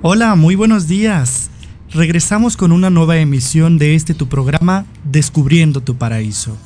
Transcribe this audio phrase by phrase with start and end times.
[0.00, 1.50] Hola, muy buenos días.
[1.90, 6.56] Regresamos con una nueva emisión de este tu programa Descubriendo tu Paraíso.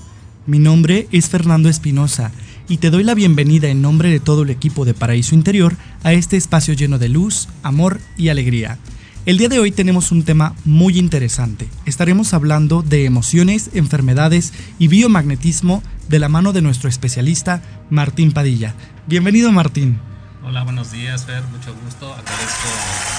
[0.47, 2.31] Mi nombre es Fernando Espinosa
[2.69, 6.13] y te doy la bienvenida en nombre de todo el equipo de Paraíso Interior a
[6.13, 8.79] este espacio lleno de luz, amor y alegría.
[9.25, 11.69] El día de hoy tenemos un tema muy interesante.
[11.87, 18.75] Estaremos hablando de emociones, enfermedades y biomagnetismo de la mano de nuestro especialista Martín Padilla.
[19.07, 20.12] Bienvenido Martín.
[20.45, 21.45] Hola, buenos días, Fer.
[21.45, 22.13] Mucho gusto.
[22.13, 22.69] Agradezco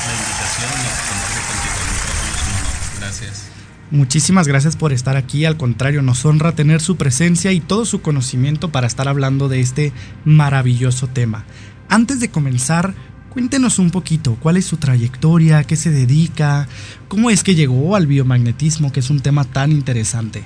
[0.06, 3.00] la invitación y compartir contigo el micrófono.
[3.00, 3.50] Gracias.
[3.92, 5.46] Muchísimas gracias por estar aquí.
[5.46, 9.62] Al contrario, nos honra tener su presencia y todo su conocimiento para estar hablando de
[9.62, 9.94] este
[10.26, 11.46] maravilloso tema.
[11.88, 12.94] Antes de comenzar,
[13.30, 16.68] cuéntenos un poquito cuál es su trayectoria, a qué se dedica,
[17.08, 20.44] cómo es que llegó al biomagnetismo, que es un tema tan interesante.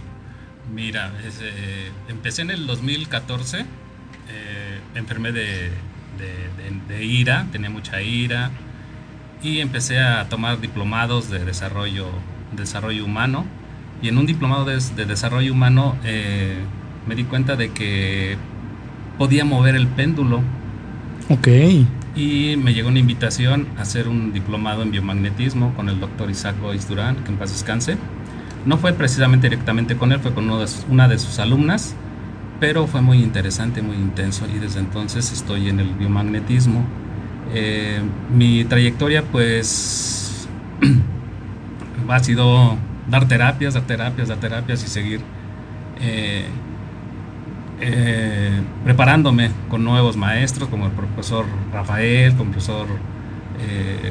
[0.71, 1.11] Mira,
[1.41, 5.71] eh, empecé en el 2014, eh, enfermé de
[6.17, 8.51] de, ira, tenía mucha ira
[9.41, 12.07] y empecé a tomar diplomados de desarrollo,
[12.55, 13.45] desarrollo humano
[14.01, 16.57] y en un diplomado de, desarrollo humano eh,
[17.07, 18.37] me di cuenta de que
[19.17, 20.41] podía mover el péndulo.
[21.29, 21.47] Ok.
[22.15, 26.55] Y me llegó una invitación a hacer un diplomado en biomagnetismo con el doctor Isaac
[26.61, 27.97] Goiz Durán, que en paz descanse.
[28.65, 31.95] No fue precisamente directamente con él, fue con una de sus alumnas
[32.59, 36.83] pero fue muy interesante, muy intenso y desde entonces estoy en el biomagnetismo.
[37.53, 38.01] Eh,
[38.33, 40.47] mi trayectoria pues
[42.09, 42.77] ha sido
[43.09, 45.21] dar terapias, dar terapias, dar terapias y seguir
[46.01, 46.45] eh,
[47.79, 52.87] eh, preparándome con nuevos maestros como el profesor Rafael, como el profesor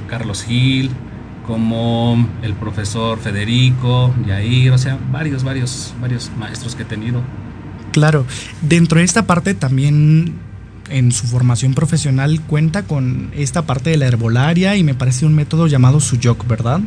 [0.09, 0.91] Carlos Gil,
[1.47, 7.23] como el profesor Federico, Yair, o sea, varios, varios, varios maestros que he tenido
[7.97, 8.27] Claro,
[8.61, 10.34] dentro de esta parte también
[10.91, 15.34] en su formación profesional cuenta con esta parte de la herbolaria y me parece un
[15.34, 16.81] método llamado Suyok, ¿verdad?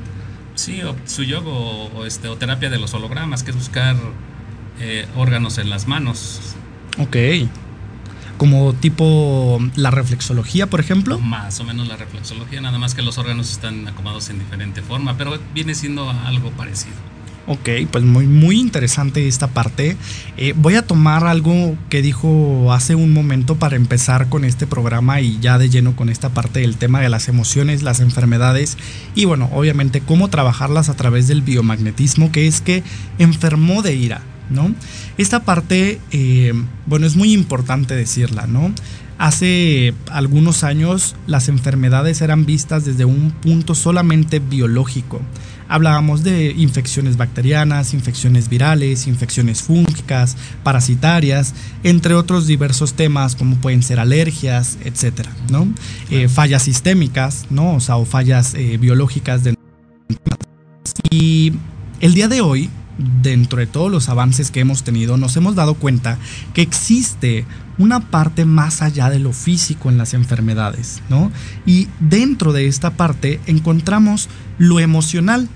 [0.53, 3.95] Sí, o Suyok o, este, o terapia de los hologramas, que es buscar
[4.79, 6.41] eh, órganos en las manos.
[6.99, 7.17] Ok.
[8.37, 11.17] Como tipo la reflexología, por ejemplo.
[11.17, 15.17] Más o menos la reflexología, nada más que los órganos están acomodados en diferente forma,
[15.17, 17.08] pero viene siendo algo parecido.
[17.51, 19.97] Ok, pues muy, muy interesante esta parte.
[20.37, 25.19] Eh, voy a tomar algo que dijo hace un momento para empezar con este programa
[25.19, 28.77] y ya de lleno con esta parte del tema de las emociones, las enfermedades
[29.15, 32.83] y bueno, obviamente cómo trabajarlas a través del biomagnetismo, que es que
[33.17, 34.21] enfermó de ira,
[34.51, 34.71] ¿no?
[35.17, 36.53] Esta parte, eh,
[36.85, 38.71] bueno, es muy importante decirla, ¿no?
[39.17, 45.19] Hace algunos años las enfermedades eran vistas desde un punto solamente biológico
[45.69, 53.83] Hablábamos de infecciones bacterianas, infecciones virales, infecciones fúngicas, parasitarias, entre otros diversos temas como pueden
[53.83, 55.67] ser alergias, etcétera, ¿no?
[56.09, 57.75] Eh, fallas sistémicas, ¿no?
[57.75, 59.43] O sea, o fallas eh, biológicas.
[59.43, 59.55] De...
[61.11, 61.53] Y
[61.99, 62.69] el día de hoy,
[63.21, 66.17] dentro de todos los avances que hemos tenido, nos hemos dado cuenta
[66.53, 67.45] que existe
[67.77, 71.31] una parte más allá de lo físico en las enfermedades, ¿no?
[71.65, 75.47] Y dentro de esta parte encontramos lo emocional,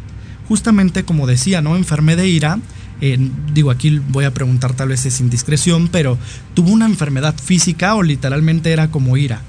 [0.53, 1.75] justamente como decía, ¿no?
[1.75, 2.59] Enfermé de ira.
[3.01, 3.17] Eh,
[3.51, 6.15] digo, aquí voy a preguntar tal vez es indiscreción, pero
[6.53, 9.41] ¿tuvo una enfermedad física o literalmente era como ira?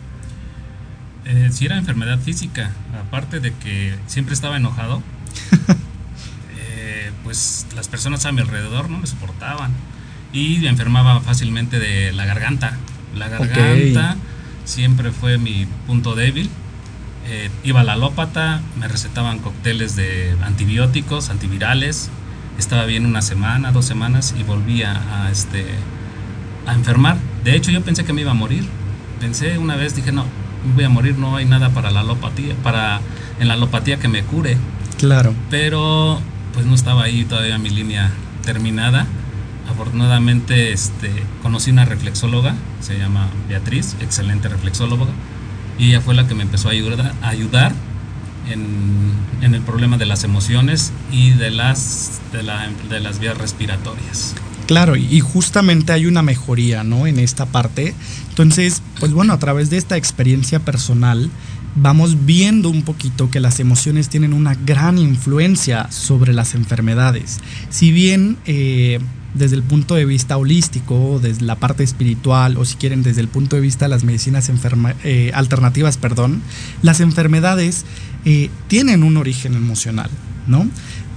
[1.27, 2.71] Eh, sí era enfermedad física,
[3.07, 5.03] aparte de que siempre estaba enojado,
[6.57, 9.73] eh, pues las personas a mi alrededor no me soportaban
[10.33, 12.79] y me enfermaba fácilmente de la garganta.
[13.15, 14.17] La garganta
[14.65, 16.49] siempre fue mi punto débil
[17.27, 22.11] eh, iba a la alópata, me recetaban cócteles de antibióticos, antivirales,
[22.59, 25.65] estaba bien una semana, dos semanas y volvía a, este,
[26.67, 27.17] a enfermar.
[27.43, 28.65] De hecho, yo pensé que me iba a morir.
[29.21, 30.25] Pensé una vez, dije, no,
[30.75, 33.01] voy a morir, no hay nada para la alopatía, para
[33.41, 34.57] en la alopatía que me cure.
[34.99, 35.35] Claro.
[35.51, 36.21] Pero
[36.53, 38.11] pues no estaba ahí todavía mi línea
[38.45, 39.07] terminada,
[39.69, 41.11] afortunadamente este,
[41.43, 45.07] conocí una reflexóloga, se llama Beatriz, excelente reflexóloga,
[45.79, 47.73] y ella fue la que me empezó a ayudar, a ayudar
[48.51, 54.35] en, el problema de las emociones y de las, de las vías respiratorias.
[54.67, 57.07] Claro, y justamente hay una mejoría, ¿no?
[57.07, 57.95] En esta parte.
[58.31, 61.31] Entonces, pues bueno, a través de esta experiencia personal,
[61.77, 67.41] vamos viendo un poquito que las emociones tienen una gran influencia sobre las enfermedades.
[67.69, 69.01] Si bien eh,
[69.35, 73.29] desde el punto de vista holístico, desde la parte espiritual, o si quieren desde el
[73.29, 74.51] punto de vista de las medicinas
[75.03, 76.43] eh, alternativas, perdón,
[76.83, 77.85] las enfermedades
[78.25, 80.11] eh, tienen un origen emocional,
[80.47, 80.69] ¿no?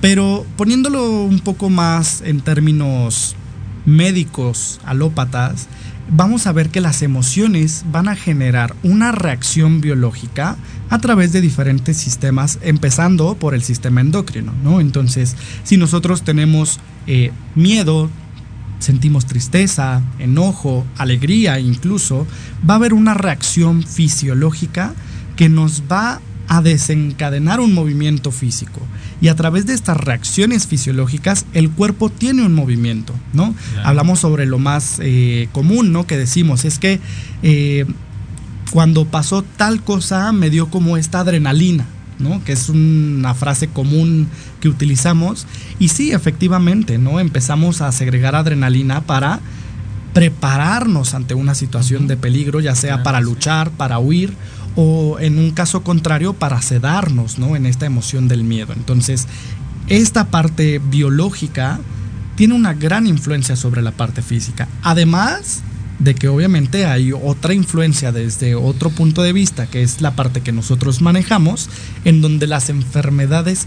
[0.01, 3.35] Pero poniéndolo un poco más en términos
[3.85, 5.67] médicos, alópatas,
[6.09, 10.57] vamos a ver que las emociones van a generar una reacción biológica
[10.89, 14.79] a través de diferentes sistemas, empezando por el sistema endocrino, ¿no?
[14.79, 18.09] Entonces, si nosotros tenemos eh, miedo,
[18.79, 22.27] sentimos tristeza, enojo, alegría incluso,
[22.67, 24.93] va a haber una reacción fisiológica
[25.35, 28.81] que nos va a desencadenar un movimiento físico.
[29.19, 33.55] Y a través de estas reacciones fisiológicas, el cuerpo tiene un movimiento, ¿no?
[33.83, 36.05] Hablamos sobre lo más eh, común, ¿no?
[36.05, 36.99] Que decimos, es que
[37.41, 37.85] eh,
[38.71, 41.85] cuando pasó tal cosa me dio como esta adrenalina,
[42.19, 42.43] ¿no?
[42.43, 44.27] Que es una frase común
[44.59, 45.47] que utilizamos.
[45.79, 47.19] Y sí, efectivamente, ¿no?
[47.19, 49.39] Empezamos a segregar adrenalina para
[50.13, 54.33] prepararnos ante una situación de peligro, ya sea para luchar, para huir
[54.79, 57.55] o en un caso contrario para sedarnos ¿no?
[57.55, 58.73] en esta emoción del miedo.
[58.73, 59.27] Entonces,
[59.87, 61.79] esta parte biológica
[62.35, 64.67] tiene una gran influencia sobre la parte física.
[64.83, 65.63] Además
[65.97, 70.41] de que obviamente hay otra influencia desde otro punto de vista, que es la parte
[70.41, 71.71] que nosotros manejamos,
[72.05, 73.65] en donde las enfermedades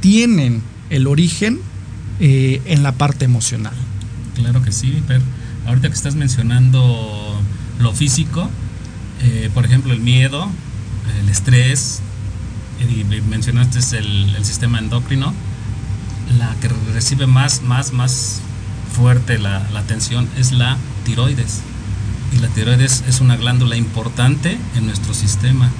[0.00, 1.58] tienen el origen
[2.20, 3.74] eh, en la parte emocional.
[4.36, 5.22] Claro que sí, pero
[5.66, 7.40] ahorita que estás mencionando
[7.80, 8.48] lo físico,
[9.22, 10.48] eh, por ejemplo, el miedo,
[11.20, 12.00] el estrés,
[12.80, 15.32] y mencionaste el, el, sistema endocrino,
[16.38, 18.40] la que recibe más, más, más
[18.92, 21.60] fuerte la, la atención es la tiroides.
[22.32, 25.70] Y la tiroides es una glándula importante en nuestro sistema,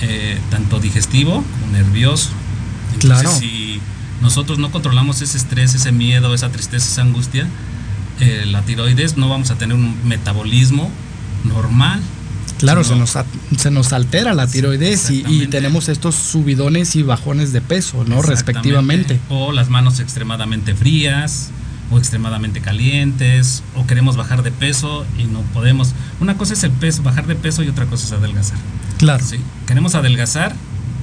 [0.00, 2.30] eh, tanto digestivo como nervioso.
[2.94, 3.38] Entonces, claro.
[3.38, 3.80] si
[4.22, 7.46] nosotros no controlamos ese estrés, ese miedo, esa tristeza, esa angustia,
[8.20, 10.90] eh, la tiroides no vamos a tener un metabolismo
[11.44, 12.00] normal.
[12.58, 13.16] Claro, se, nos,
[13.56, 18.22] se nos altera la tiroides y, tenemos estos subidones y bajones de peso, ¿no?
[18.22, 19.20] Respectivamente.
[19.28, 21.50] O las manos extremadamente frías
[21.90, 25.92] o extremadamente calientes o queremos bajar de peso y no podemos.
[26.20, 28.58] Una cosa es el peso, bajar de peso y otra cosa es adelgazar.
[28.98, 29.24] Claro.
[29.24, 29.38] Sí.
[29.66, 30.54] Queremos adelgazar.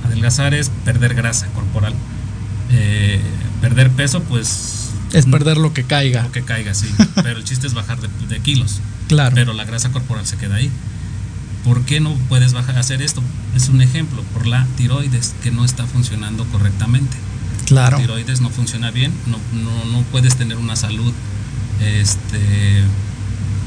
[0.05, 1.93] Adelgazar es perder grasa corporal.
[2.71, 3.21] Eh,
[3.61, 4.89] perder peso, pues...
[5.13, 6.23] Es perder lo que caiga.
[6.23, 6.87] Lo que caiga, sí.
[7.15, 8.81] Pero el chiste es bajar de, de kilos.
[9.07, 9.35] Claro.
[9.35, 10.71] Pero la grasa corporal se queda ahí.
[11.63, 13.21] ¿Por qué no puedes bajar, hacer esto?
[13.55, 17.15] Es un ejemplo, por la tiroides que no está funcionando correctamente.
[17.65, 17.97] Claro.
[17.97, 21.13] La tiroides no funciona bien, no, no, no puedes tener una salud
[21.81, 22.83] este,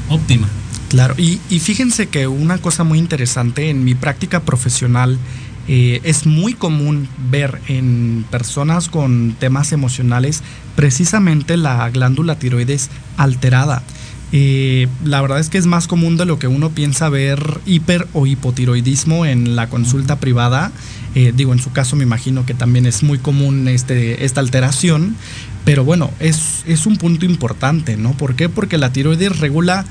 [0.09, 0.47] óptima.
[0.89, 5.19] Claro, y, y, fíjense que una cosa muy interesante en mi práctica profesional
[5.67, 10.41] eh, es muy común ver en personas con temas emocionales
[10.77, 13.83] precisamente la glándula tiroides alterada.
[14.33, 18.07] Eh, la verdad es que es más común de lo que uno piensa ver hiper
[18.13, 20.71] o hipotiroidismo en la consulta privada.
[21.15, 25.15] Eh, digo, en su caso me imagino que también es muy común este, esta alteración,
[25.65, 28.11] pero bueno, es, es un punto importante, ¿no?
[28.11, 28.49] ¿Por qué?
[28.49, 29.85] Porque la tiroides regula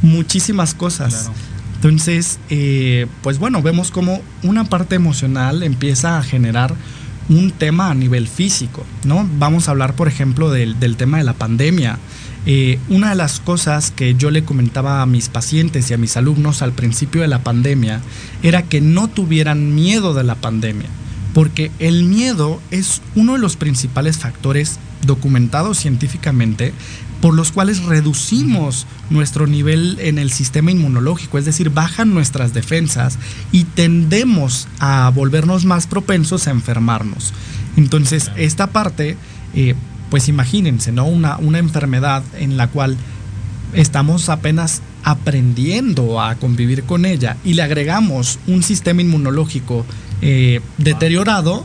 [0.00, 1.30] muchísimas cosas.
[1.76, 6.74] Entonces, eh, pues bueno, vemos como una parte emocional empieza a generar
[7.28, 9.28] un tema a nivel físico, ¿no?
[9.38, 11.98] Vamos a hablar, por ejemplo, del, del tema de la pandemia.
[12.44, 16.16] Eh, una de las cosas que yo le comentaba a mis pacientes y a mis
[16.16, 18.00] alumnos al principio de la pandemia
[18.42, 20.88] era que no tuvieran miedo de la pandemia,
[21.34, 26.72] porque el miedo es uno de los principales factores documentados científicamente
[27.20, 33.16] por los cuales reducimos nuestro nivel en el sistema inmunológico, es decir, bajan nuestras defensas
[33.52, 37.32] y tendemos a volvernos más propensos a enfermarnos.
[37.76, 39.16] Entonces, esta parte
[39.54, 39.76] eh,
[40.12, 41.06] pues imagínense, ¿no?
[41.06, 42.98] Una, una enfermedad en la cual
[43.72, 49.86] estamos apenas aprendiendo a convivir con ella y le agregamos un sistema inmunológico
[50.20, 51.64] eh, deteriorado,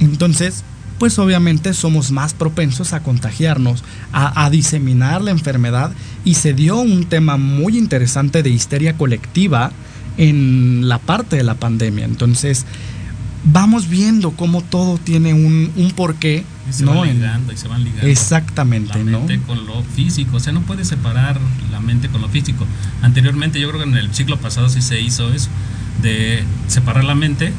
[0.00, 0.64] entonces,
[0.98, 5.92] pues obviamente somos más propensos a contagiarnos, a, a diseminar la enfermedad
[6.24, 9.70] y se dio un tema muy interesante de histeria colectiva
[10.16, 12.06] en la parte de la pandemia.
[12.06, 12.64] Entonces,
[13.46, 16.44] vamos viendo cómo todo tiene un, un porqué.
[16.68, 16.94] Y se ¿no?
[16.98, 18.06] van ligando y se van ligando.
[18.06, 19.18] Exactamente, la ¿no?
[19.20, 20.36] mente con lo físico.
[20.36, 22.66] O sea, no puedes separar la mente con lo físico.
[23.02, 25.48] Anteriormente, yo creo que en el siglo pasado sí se hizo eso,
[26.02, 27.52] de separar la mente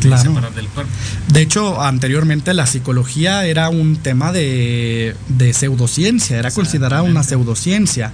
[0.00, 0.32] Claro.
[0.56, 0.90] del cuerpo.
[1.28, 8.12] De hecho, anteriormente la psicología era un tema de, de pseudociencia, era considerada una pseudociencia.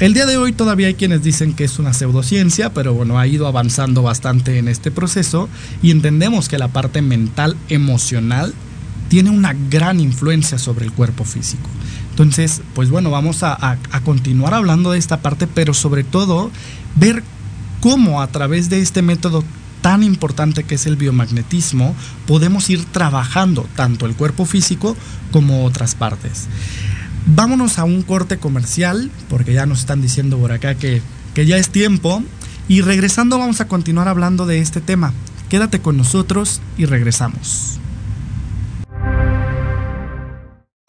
[0.00, 3.26] El día de hoy todavía hay quienes dicen que es una pseudociencia, pero bueno, ha
[3.26, 5.48] ido avanzando bastante en este proceso
[5.82, 8.54] y entendemos que la parte mental, emocional,
[9.08, 11.68] tiene una gran influencia sobre el cuerpo físico.
[12.10, 16.52] Entonces, pues bueno, vamos a, a- a continuar hablando de esta parte, pero sobre todo
[16.94, 17.24] ver
[17.80, 19.42] cómo a través de este método
[19.80, 21.94] tan importante que es el biomagnetismo,
[22.26, 24.96] podemos ir trabajando tanto el cuerpo físico
[25.32, 26.46] como otras partes.
[27.26, 31.02] Vámonos a un corte comercial, porque ya nos están diciendo por acá que,
[31.34, 32.22] que ya es tiempo.
[32.68, 35.12] Y regresando vamos a continuar hablando de este tema.
[35.48, 37.78] Quédate con nosotros y regresamos.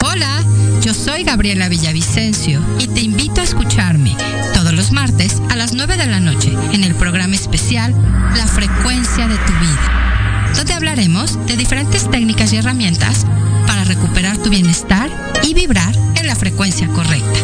[0.04, 0.44] Hola,
[0.82, 4.16] yo soy Gabriela Villavicencio y te invito a escucharme
[4.54, 7.94] todos los martes a las 9 de la noche en el programa especial
[8.36, 10.09] La frecuencia de tu vida,
[10.56, 13.26] donde hablaremos de diferentes técnicas y herramientas
[13.68, 15.10] para recuperar tu bienestar
[15.44, 17.40] y vibrar en la frecuencia correcta.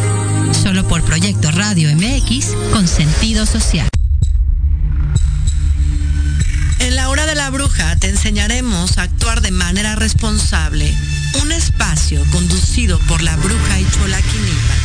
[0.54, 3.88] Solo por Proyecto Radio MX con sentido social.
[6.80, 10.94] En la hora de la bruja te enseñaremos a actuar de manera responsable.
[11.42, 14.85] Un espacio conducido por la bruja y chola Quinipa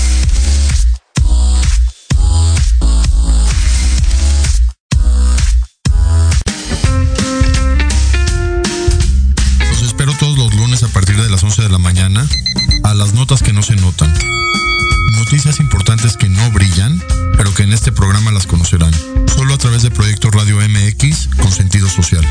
[15.43, 17.01] Importantes que no brillan,
[17.35, 18.93] pero que en este programa las conocerán.
[19.35, 22.23] Solo a través de Proyecto Radio MX con sentido social.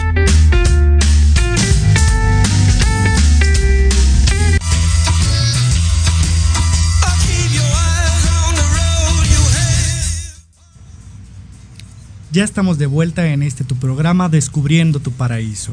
[12.30, 15.72] Ya estamos de vuelta en este tu programa Descubriendo tu Paraíso.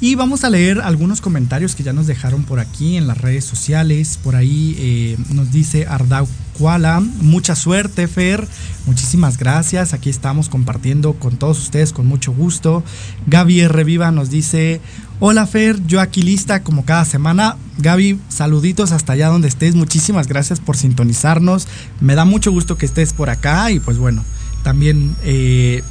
[0.00, 3.44] Y vamos a leer algunos comentarios que ya nos dejaron por aquí en las redes
[3.44, 4.18] sociales.
[4.22, 8.46] Por ahí eh, nos dice Ardau Kuala, mucha suerte Fer,
[8.86, 9.94] muchísimas gracias.
[9.94, 12.84] Aquí estamos compartiendo con todos ustedes con mucho gusto.
[13.26, 13.84] Gaby R.
[13.84, 14.80] Viva nos dice,
[15.20, 17.56] hola Fer, yo aquí lista como cada semana.
[17.78, 19.74] Gaby, saluditos hasta allá donde estés.
[19.74, 21.66] Muchísimas gracias por sintonizarnos.
[22.00, 24.24] Me da mucho gusto que estés por acá y pues bueno,
[24.62, 25.16] también...
[25.22, 25.82] eh,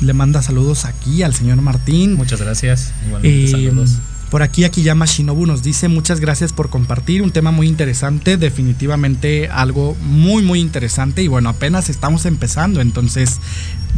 [0.00, 2.14] le manda saludos aquí al señor Martín.
[2.14, 2.92] Muchas gracias.
[3.06, 3.90] Igualmente, Eh, saludos.
[4.30, 9.48] por aquí Akiyama Shinobu nos dice muchas gracias por compartir un tema muy interesante, definitivamente
[9.48, 13.38] algo muy muy interesante y bueno, apenas estamos empezando, entonces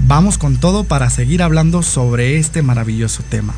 [0.06, 3.54] vamos con todo para seguir hablando sobre este maravilloso tema.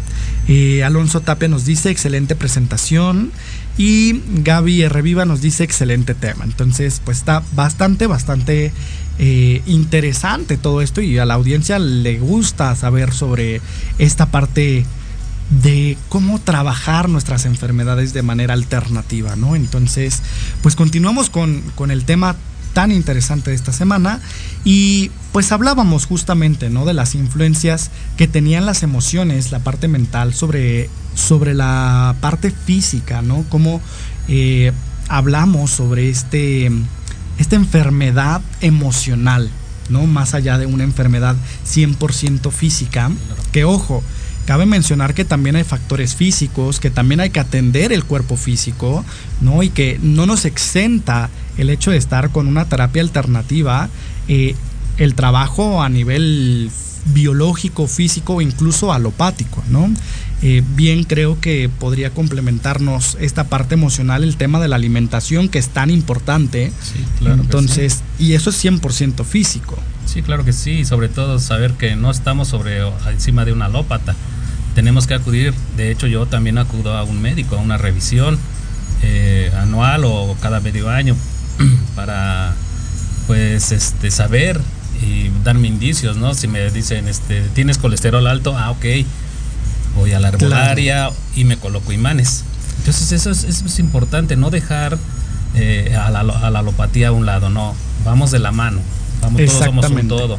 [0.49, 3.31] Eh, Alonso Tapia nos dice excelente presentación
[3.79, 6.45] y Gaby Reviva nos dice excelente tema.
[6.45, 8.73] Entonces, pues está bastante, bastante
[9.19, 13.61] eh, interesante todo esto y a la audiencia le gusta saber sobre
[13.99, 14.85] esta parte
[15.63, 19.55] de cómo trabajar nuestras enfermedades de manera alternativa, ¿no?
[19.55, 20.23] Entonces,
[20.63, 22.37] pues continuamos con, con el tema
[22.73, 24.21] tan interesante de esta semana
[24.65, 26.85] y pues hablábamos justamente ¿no?
[26.85, 33.23] de las influencias que tenían las emociones, la parte mental sobre, sobre la parte física,
[33.23, 33.45] ¿no?
[33.49, 33.81] Cómo
[34.29, 34.73] eh,
[35.09, 36.71] hablamos sobre este,
[37.43, 39.51] esta enfermedad emocional,
[39.91, 40.07] ¿no?
[40.07, 43.11] Más allá de una enfermedad 100% física,
[43.53, 44.03] que ojo,
[44.47, 49.05] Cabe mencionar que también hay factores físicos, que también hay que atender el cuerpo físico,
[49.41, 49.63] ¿no?
[49.63, 53.89] Y que no nos exenta el hecho de estar con una terapia alternativa,
[54.27, 54.57] eh,
[54.99, 56.71] el trabajo a nivel
[57.07, 59.89] biológico, físico o incluso alopático, ¿no?
[60.43, 65.59] Eh, bien creo que podría complementarnos esta parte emocional, el tema de la alimentación, que
[65.59, 66.73] es tan importante.
[66.83, 69.79] Sí, claro Entonces, y eso es 100% físico.
[70.07, 74.17] Sí, claro que sí, sobre todo saber que no estamos sobre encima de una alópata
[74.75, 78.39] tenemos que acudir, de hecho yo también acudo a un médico, a una revisión
[79.03, 81.17] eh, anual o cada medio año
[81.95, 82.55] para
[83.27, 84.61] pues este saber
[85.03, 86.35] y darme indicios, ¿no?
[86.35, 88.85] Si me dicen, este, tienes colesterol alto, ah, ok,
[89.95, 92.45] voy a la herbolaria y me coloco imanes.
[92.79, 94.99] Entonces eso es, eso es importante, no dejar
[95.55, 97.75] eh, a, la, a, la, alopatía a un lado, no,
[98.05, 98.81] vamos de la mano,
[99.21, 100.39] vamos todos somos un todo.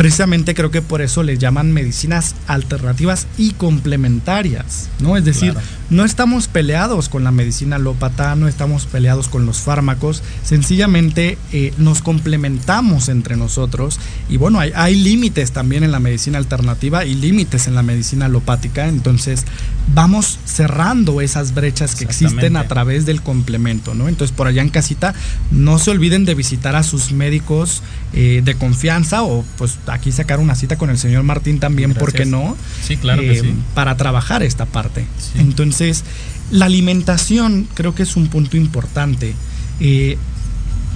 [0.00, 5.18] Precisamente creo que por eso les llaman medicinas alternativas y complementarias, ¿no?
[5.18, 5.52] Es decir,
[5.90, 11.74] no estamos peleados con la medicina alópata, no estamos peleados con los fármacos, sencillamente eh,
[11.76, 17.14] nos complementamos entre nosotros y bueno, hay, hay límites también en la medicina alternativa y
[17.14, 19.44] límites en la medicina alopática, entonces
[19.92, 24.08] vamos cerrando esas brechas que existen a través del complemento, ¿no?
[24.08, 25.14] Entonces por allá en casita
[25.50, 27.82] no se olviden de visitar a sus médicos
[28.14, 32.12] eh, de confianza o pues aquí sacar una cita con el señor Martín también, ¿por
[32.12, 32.56] qué no?
[32.82, 33.54] Sí, claro que eh, sí.
[33.74, 35.06] Para trabajar esta parte.
[35.36, 36.04] Entonces,
[36.50, 39.34] la alimentación creo que es un punto importante.
[39.80, 40.18] Eh,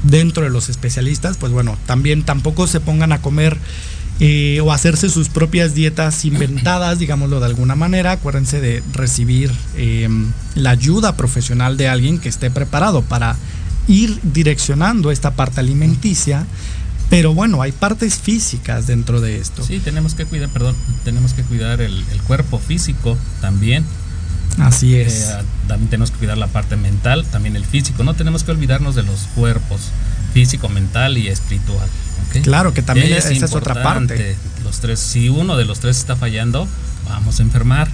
[0.03, 3.59] dentro de los especialistas, pues bueno, también tampoco se pongan a comer
[4.63, 8.13] o hacerse sus propias dietas inventadas, digámoslo de alguna manera.
[8.13, 9.51] Acuérdense de recibir
[10.55, 13.37] la ayuda profesional de alguien que esté preparado para
[13.89, 16.47] ir direccionando esta parte alimenticia
[17.15, 19.63] pero bueno, hay partes físicas dentro de esto.
[19.63, 20.75] Sí, tenemos que cuidar, perdón,
[21.05, 23.85] tenemos que cuidar el, cuerpo físico también.
[24.59, 25.29] Así es.
[25.31, 28.03] Eh, también tenemos que cuidar la parte mental, también el físico.
[28.03, 29.93] No tenemos que olvidarnos de los cuerpos,
[30.33, 31.87] físico, mental y espiritual.
[32.43, 34.35] Claro, que también esa es otra parte.
[34.65, 36.67] Los tres, si uno de los tres está fallando,
[37.09, 37.89] vamos a enfermar.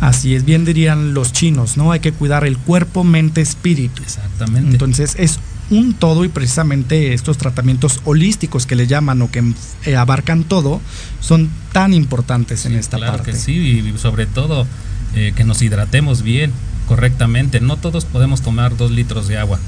[0.00, 1.90] Así es, bien dirían los chinos, ¿no?
[1.90, 4.00] Hay que cuidar el cuerpo, mente, espíritu.
[4.04, 4.70] Exactamente.
[4.70, 9.54] Entonces es un todo y precisamente estos tratamientos holísticos que le llaman o que
[9.86, 10.80] eh, abarcan todo
[11.20, 13.32] son tan importantes en esta claro parte.
[13.32, 14.66] Que sí, y sobre todo
[15.14, 16.52] eh, que nos hidratemos bien,
[16.88, 17.60] correctamente.
[17.60, 19.58] No todos podemos tomar dos litros de agua.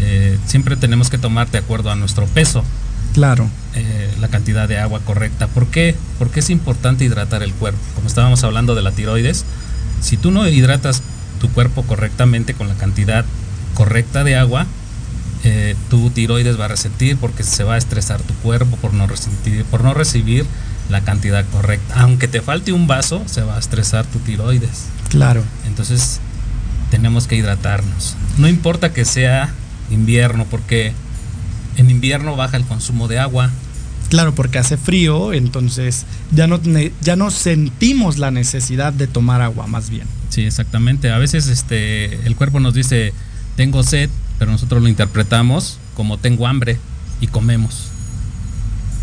[0.00, 2.62] Eh, siempre tenemos que tomar de acuerdo a nuestro peso.
[3.14, 3.48] Claro.
[4.20, 5.48] la cantidad de agua correcta.
[5.48, 5.94] ¿Por qué?
[6.18, 7.80] Porque es importante hidratar el cuerpo.
[7.94, 9.44] Como estábamos hablando de la tiroides,
[10.00, 11.02] si tú no hidratas
[11.40, 13.24] tu cuerpo correctamente con la cantidad
[13.74, 14.66] correcta de agua,
[15.44, 19.06] eh, tu tiroides va a resentir porque se va a estresar tu cuerpo por no,
[19.06, 20.44] recibir, por no recibir
[20.90, 22.00] la cantidad correcta.
[22.00, 24.86] Aunque te falte un vaso, se va a estresar tu tiroides.
[25.10, 25.42] Claro.
[25.66, 26.20] Entonces,
[26.90, 28.16] tenemos que hidratarnos.
[28.38, 29.52] No importa que sea
[29.90, 30.92] invierno, porque
[31.76, 33.50] en invierno baja el consumo de agua.
[34.08, 36.58] Claro, porque hace frío, entonces ya no,
[37.02, 40.06] ya no sentimos la necesidad de tomar agua, más bien.
[40.30, 41.10] Sí, exactamente.
[41.10, 43.12] A veces este, el cuerpo nos dice,
[43.56, 46.78] tengo sed, pero nosotros lo interpretamos como tengo hambre
[47.20, 47.88] y comemos.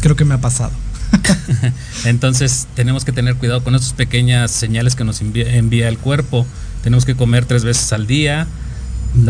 [0.02, 0.72] Creo que me ha pasado.
[2.06, 6.46] Entonces tenemos que tener cuidado con esas pequeñas señales que nos envía, el cuerpo.
[6.84, 8.48] Tenemos que comer tres veces al día,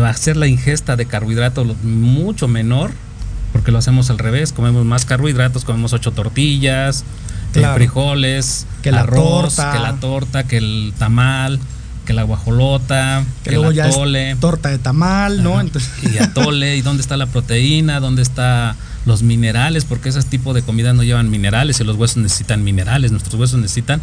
[0.04, 2.92] hacer la ingesta de carbohidratos mucho menor,
[3.52, 7.04] porque lo hacemos al revés, comemos más carbohidratos, comemos ocho tortillas,
[7.54, 11.58] eh, frijoles, que la arroz, que la torta, que el tamal
[12.06, 14.36] que la guajolota, que, que el atole.
[14.36, 15.60] torta de tamal, ¿no?
[15.60, 15.90] Entonces...
[16.02, 20.62] Y atole, y dónde está la proteína, dónde está los minerales, porque ese tipo de
[20.62, 24.00] comida no llevan minerales y los huesos necesitan minerales, nuestros huesos necesitan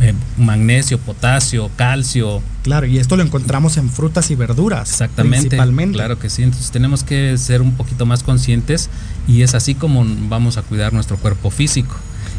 [0.00, 2.42] eh, magnesio, potasio, calcio.
[2.62, 4.90] Claro, y esto lo encontramos en frutas y verduras.
[4.90, 5.48] Exactamente.
[5.48, 5.96] Principalmente.
[5.96, 8.88] Claro que sí, entonces tenemos que ser un poquito más conscientes
[9.26, 11.96] y es así como vamos a cuidar nuestro cuerpo físico.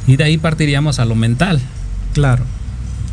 [0.08, 1.62] Y de ahí partiríamos a lo mental.
[2.14, 2.44] Claro.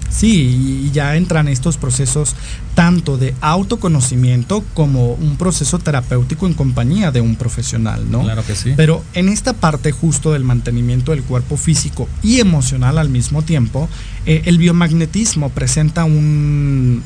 [0.09, 2.35] Sí, y ya entran estos procesos
[2.75, 8.23] tanto de autoconocimiento como un proceso terapéutico en compañía de un profesional, ¿no?
[8.23, 8.73] Claro que sí.
[8.77, 13.89] Pero en esta parte justo del mantenimiento del cuerpo físico y emocional al mismo tiempo,
[14.27, 17.03] eh, el biomagnetismo presenta un,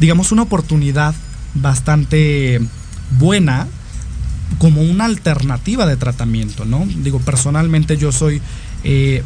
[0.00, 1.14] digamos, una oportunidad
[1.54, 2.60] bastante
[3.18, 3.66] buena
[4.58, 6.86] como una alternativa de tratamiento, ¿no?
[7.02, 8.40] Digo, personalmente yo soy
[8.84, 9.22] eh,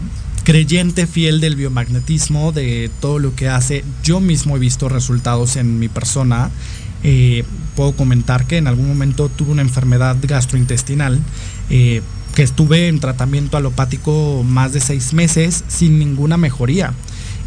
[0.48, 3.84] creyente fiel del biomagnetismo, de todo lo que hace.
[4.02, 6.50] Yo mismo he visto resultados en mi persona.
[7.02, 7.44] Eh,
[7.76, 11.20] puedo comentar que en algún momento tuve una enfermedad gastrointestinal,
[11.68, 12.00] eh,
[12.34, 16.94] que estuve en tratamiento alopático más de seis meses sin ninguna mejoría.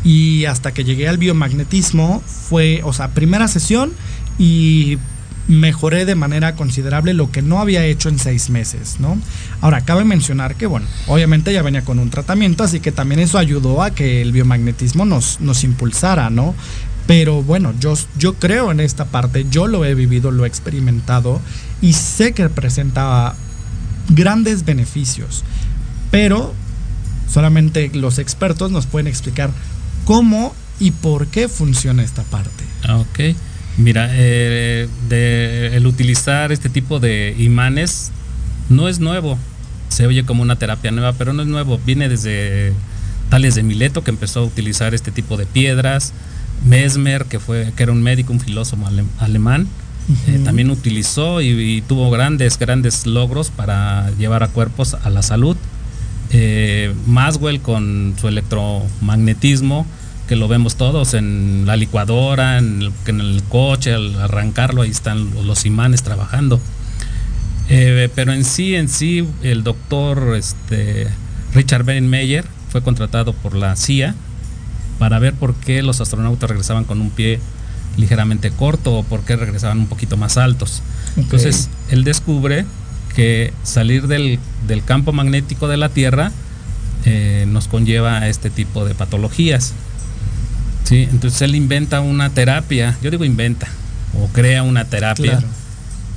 [0.03, 3.93] Y hasta que llegué al biomagnetismo fue, o sea, primera sesión
[4.37, 4.99] y
[5.47, 9.17] mejoré de manera considerable lo que no había hecho en seis meses, ¿no?
[9.59, 13.37] Ahora, cabe mencionar que, bueno, obviamente ya venía con un tratamiento, así que también eso
[13.37, 16.55] ayudó a que el biomagnetismo nos, nos impulsara, ¿no?
[17.07, 21.41] Pero bueno, yo, yo creo en esta parte, yo lo he vivido, lo he experimentado
[21.81, 23.35] y sé que presenta
[24.09, 25.43] grandes beneficios,
[26.11, 26.53] pero
[27.27, 29.49] solamente los expertos nos pueden explicar
[30.05, 32.63] cómo y por qué funciona esta parte.
[32.89, 33.35] Ok.
[33.77, 34.87] Mira, eh,
[35.73, 38.11] el utilizar este tipo de imanes
[38.69, 39.37] no es nuevo.
[39.89, 41.79] Se oye como una terapia nueva, pero no es nuevo.
[41.85, 42.73] Viene desde
[43.29, 46.13] Tales de Mileto, que empezó a utilizar este tipo de piedras.
[46.65, 48.85] Mesmer, que, fue, que era un médico, un filósofo
[49.17, 49.67] alemán,
[50.27, 55.57] eh, también utilizó y, tuvo grandes, grandes logros para llevar a cuerpos a la salud.
[56.31, 59.85] Eh, Maswell con su electromagnetismo
[60.31, 65.65] que lo vemos todos en la licuadora, en el, coche, al arrancarlo, ahí están los
[65.65, 66.61] imanes trabajando.
[67.67, 71.09] Eh, pero en sí, en sí, el doctor este,
[71.53, 74.15] Richard Meyer fue contratado por la CIA
[74.99, 77.41] para ver por qué los astronautas regresaban con un pie
[77.97, 80.81] ligeramente corto o por qué regresaban un poquito más altos.
[81.17, 82.63] Entonces, él descubre
[83.17, 84.39] que salir del,
[84.85, 86.31] campo magnético de la Tierra
[87.03, 89.73] eh, nos conlleva a este tipo de patologías.
[90.91, 93.65] Sí, entonces él inventa una terapia, yo digo inventa,
[94.13, 95.41] o crea una terapia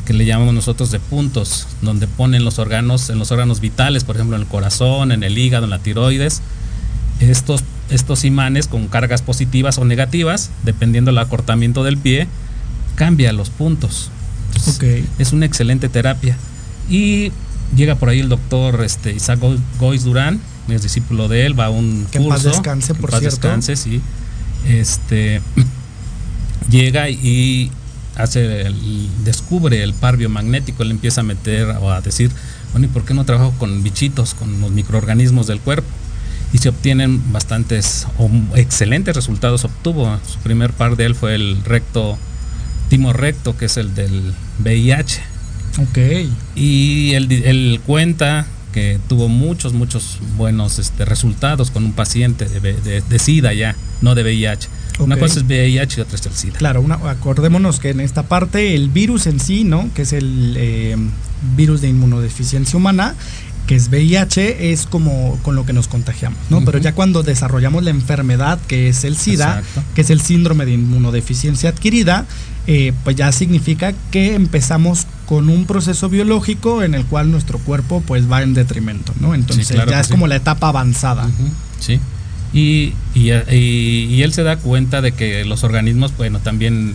[0.04, 4.16] que le llamamos nosotros de puntos, donde ponen los órganos, en los órganos vitales, por
[4.16, 6.42] ejemplo en el corazón, en el hígado, en la tiroides,
[7.20, 12.26] estos, estos imanes con cargas positivas o negativas, dependiendo del acortamiento del pie,
[12.96, 14.10] cambia los puntos.
[15.20, 16.36] Es una excelente terapia.
[16.90, 17.30] Y
[17.76, 19.38] llega por ahí el doctor este, Isaac
[19.78, 22.48] Gois Durán, es discípulo de él, va a un que curso.
[22.48, 23.26] descanse, por cierto.
[23.36, 24.02] descanse, sí
[24.68, 25.40] este,
[26.70, 27.70] llega y
[28.16, 28.64] hace
[29.24, 32.30] descubre el par biomagnético, él empieza a meter o a decir,
[32.72, 35.88] bueno, ¿y por qué no trabajo con bichitos, con los microorganismos del cuerpo?
[36.52, 40.18] Y se obtienen bastantes o excelentes resultados obtuvo.
[40.26, 42.16] Su primer par de él fue el recto,
[42.88, 45.20] timo recto, que es el del VIH.
[45.82, 45.98] Ok.
[46.54, 53.18] Y él, él cuenta que tuvo muchos, muchos buenos este, resultados con un paciente de,
[53.20, 54.68] SIDA ya, no de VIH.
[54.98, 56.58] Una cosa es VIH y otra es el SIDA.
[56.58, 59.88] Claro, una, acordémonos que en esta parte el virus en sí, ¿no?
[59.94, 60.96] Que es el eh,
[61.56, 63.14] virus de inmunodeficiencia humana,
[63.66, 66.64] que es VIH, es como con lo que nos contagiamos, ¿no?
[66.64, 69.62] Pero ya cuando desarrollamos la enfermedad, que es el SIDA,
[69.94, 72.26] que es el síndrome de inmunodeficiencia adquirida,
[72.66, 78.02] eh, pues ya significa que empezamos con un proceso biológico en el cual nuestro cuerpo
[78.06, 79.34] pues va en detrimento, ¿no?
[79.34, 81.28] Entonces ya es como la etapa avanzada.
[81.80, 82.00] Sí.
[82.52, 86.94] Y, y, él se da cuenta de que los organismos, bueno, también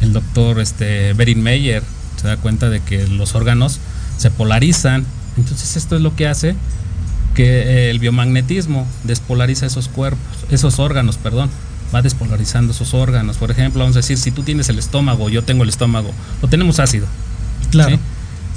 [0.00, 1.82] el doctor este, Berin Meyer
[2.20, 3.80] se da cuenta de que los órganos
[4.16, 5.04] se polarizan.
[5.36, 6.54] Entonces esto es lo que hace
[7.34, 11.48] que el biomagnetismo despolariza esos cuerpos, esos órganos, perdón,
[11.94, 13.36] va despolarizando esos órganos.
[13.38, 16.48] Por ejemplo, vamos a decir, si tú tienes el estómago, yo tengo el estómago, o
[16.48, 17.06] tenemos ácido,
[17.70, 17.98] Claro.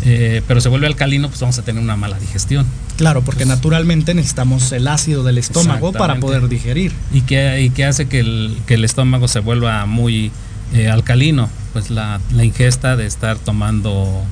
[0.04, 2.66] Eh, pero se vuelve alcalino, pues vamos a tener una mala digestión.
[2.98, 6.92] Claro, porque naturalmente necesitamos el ácido del estómago para poder digerir.
[7.12, 10.32] ¿Y qué, y hace que el, que el, estómago se vuelva muy
[10.74, 11.50] eh, alcalino?
[11.74, 14.24] Pues la, ingesta de estar tomando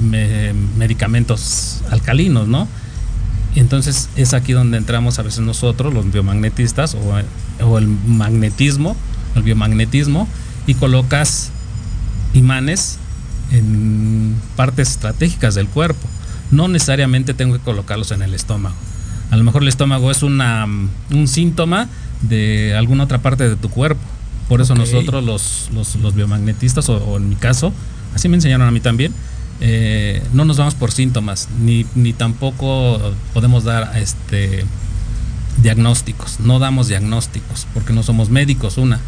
[0.00, 2.68] medicamentos alcalinos, ¿no?
[3.54, 8.96] Entonces es aquí donde entramos a veces nosotros, los biomagnetistas, o, o el magnetismo,
[9.34, 10.28] el biomagnetismo,
[10.66, 11.50] y colocas
[12.34, 12.98] imanes
[13.50, 16.06] en partes estratégicas del cuerpo.
[16.50, 18.76] No necesariamente tengo que colocarlos en el estómago.
[19.30, 21.88] A lo mejor el estómago es una, un síntoma
[22.22, 24.00] de alguna otra parte de tu cuerpo.
[24.48, 25.68] Por eso nosotros los,
[26.00, 27.72] los, biomagnetistas, o, en mi caso,
[28.14, 29.12] así me enseñaron a mí también,
[29.60, 33.00] eh, no nos vamos por síntomas, ni, ni tampoco
[33.34, 34.64] podemos dar este
[35.62, 39.00] diagnósticos, no damos diagnósticos porque no somos médicos, una.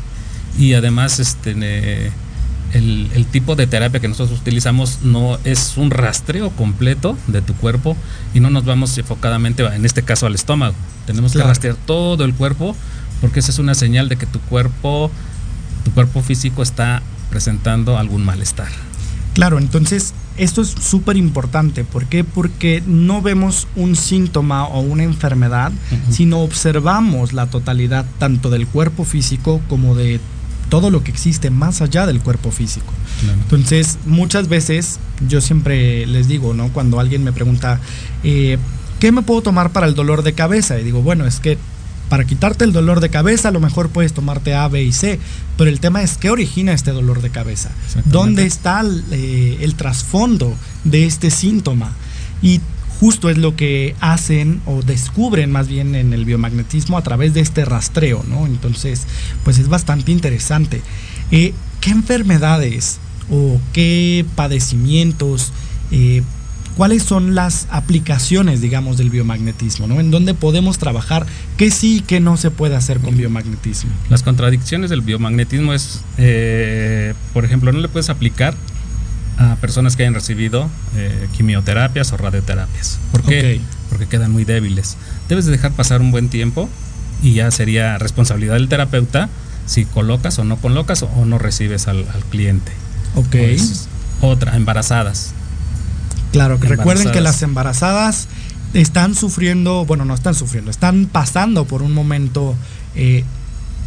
[0.58, 2.12] Y además este,
[2.72, 7.96] el, tipo de terapia que nosotros utilizamos no es un rastreo completo de tu cuerpo
[8.34, 10.74] y no nos vamos enfocadamente, en este caso, al estómago.
[11.06, 12.76] Tenemos que rastrear todo el cuerpo
[13.20, 15.10] porque esa es una señal de que tu cuerpo,
[15.84, 18.68] tu cuerpo físico está presentando algún malestar.
[19.34, 21.84] Claro, entonces esto es súper importante.
[21.84, 22.24] ¿Por qué?
[22.24, 25.70] Porque no vemos un síntoma o una enfermedad,
[26.10, 30.18] sino observamos la totalidad tanto del cuerpo físico como de
[30.70, 32.92] todo lo que existe más allá del cuerpo físico.
[33.42, 34.98] Entonces, muchas veces
[35.28, 36.72] yo siempre les digo, ¿no?
[36.72, 37.78] Cuando alguien me pregunta,
[38.24, 38.56] eh,
[38.98, 40.80] ¿qué me puedo tomar para el dolor de cabeza?
[40.80, 41.58] Y digo, bueno, es que
[42.10, 45.18] para quitarte el dolor de cabeza, a lo mejor puedes tomarte A, B y C,
[45.56, 47.70] pero el tema es qué origina este dolor de cabeza,
[48.04, 51.92] dónde está el, eh, el trasfondo de este síntoma.
[52.42, 52.60] Y
[52.98, 57.40] justo es lo que hacen o descubren más bien en el biomagnetismo a través de
[57.40, 58.44] este rastreo, ¿no?
[58.44, 59.06] Entonces,
[59.42, 60.82] pues es bastante interesante.
[61.30, 62.98] Eh, ¿Qué enfermedades
[63.30, 65.52] o qué padecimientos
[65.92, 66.22] eh,
[66.76, 70.00] cuáles son las aplicaciones, digamos, del biomagnetismo, ¿no?
[70.00, 73.90] En dónde podemos trabajar, qué sí y qué no se puede hacer con biomagnetismo.
[74.08, 78.54] Las contradicciones del biomagnetismo es, eh, por ejemplo, no le puedes aplicar
[79.38, 82.98] a personas que hayan recibido eh, quimioterapias o radioterapias.
[83.10, 83.60] ¿Por qué?
[83.88, 84.96] Porque quedan muy débiles.
[85.28, 86.68] Debes de dejar pasar un buen tiempo
[87.22, 89.28] y ya sería responsabilidad del terapeuta
[89.66, 92.72] si colocas o no colocas o no recibes al, cliente.
[93.14, 93.30] Ok.
[93.30, 93.88] Pues,
[94.20, 95.32] otra, embarazadas
[96.32, 98.28] Claro, que recuerden que las embarazadas
[98.74, 102.54] están sufriendo, bueno, no están sufriendo, están pasando por un momento
[102.94, 103.24] eh,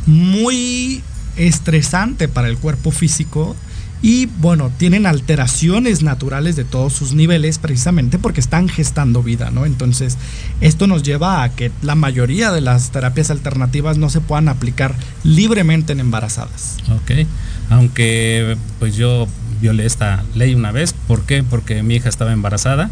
[0.05, 1.01] muy
[1.37, 3.55] estresante para el cuerpo físico
[4.03, 9.65] y bueno, tienen alteraciones naturales de todos sus niveles precisamente porque están gestando vida, ¿no?
[9.65, 10.17] Entonces,
[10.59, 14.93] esto nos lleva a que la mayoría de las terapias alternativas no se puedan aplicar
[15.23, 16.75] libremente en embarazadas.
[16.93, 17.25] Ok,
[17.69, 19.25] aunque pues yo
[19.63, 20.93] violé esta ley una vez.
[20.93, 21.41] ¿Por qué?
[21.41, 22.91] Porque mi hija estaba embarazada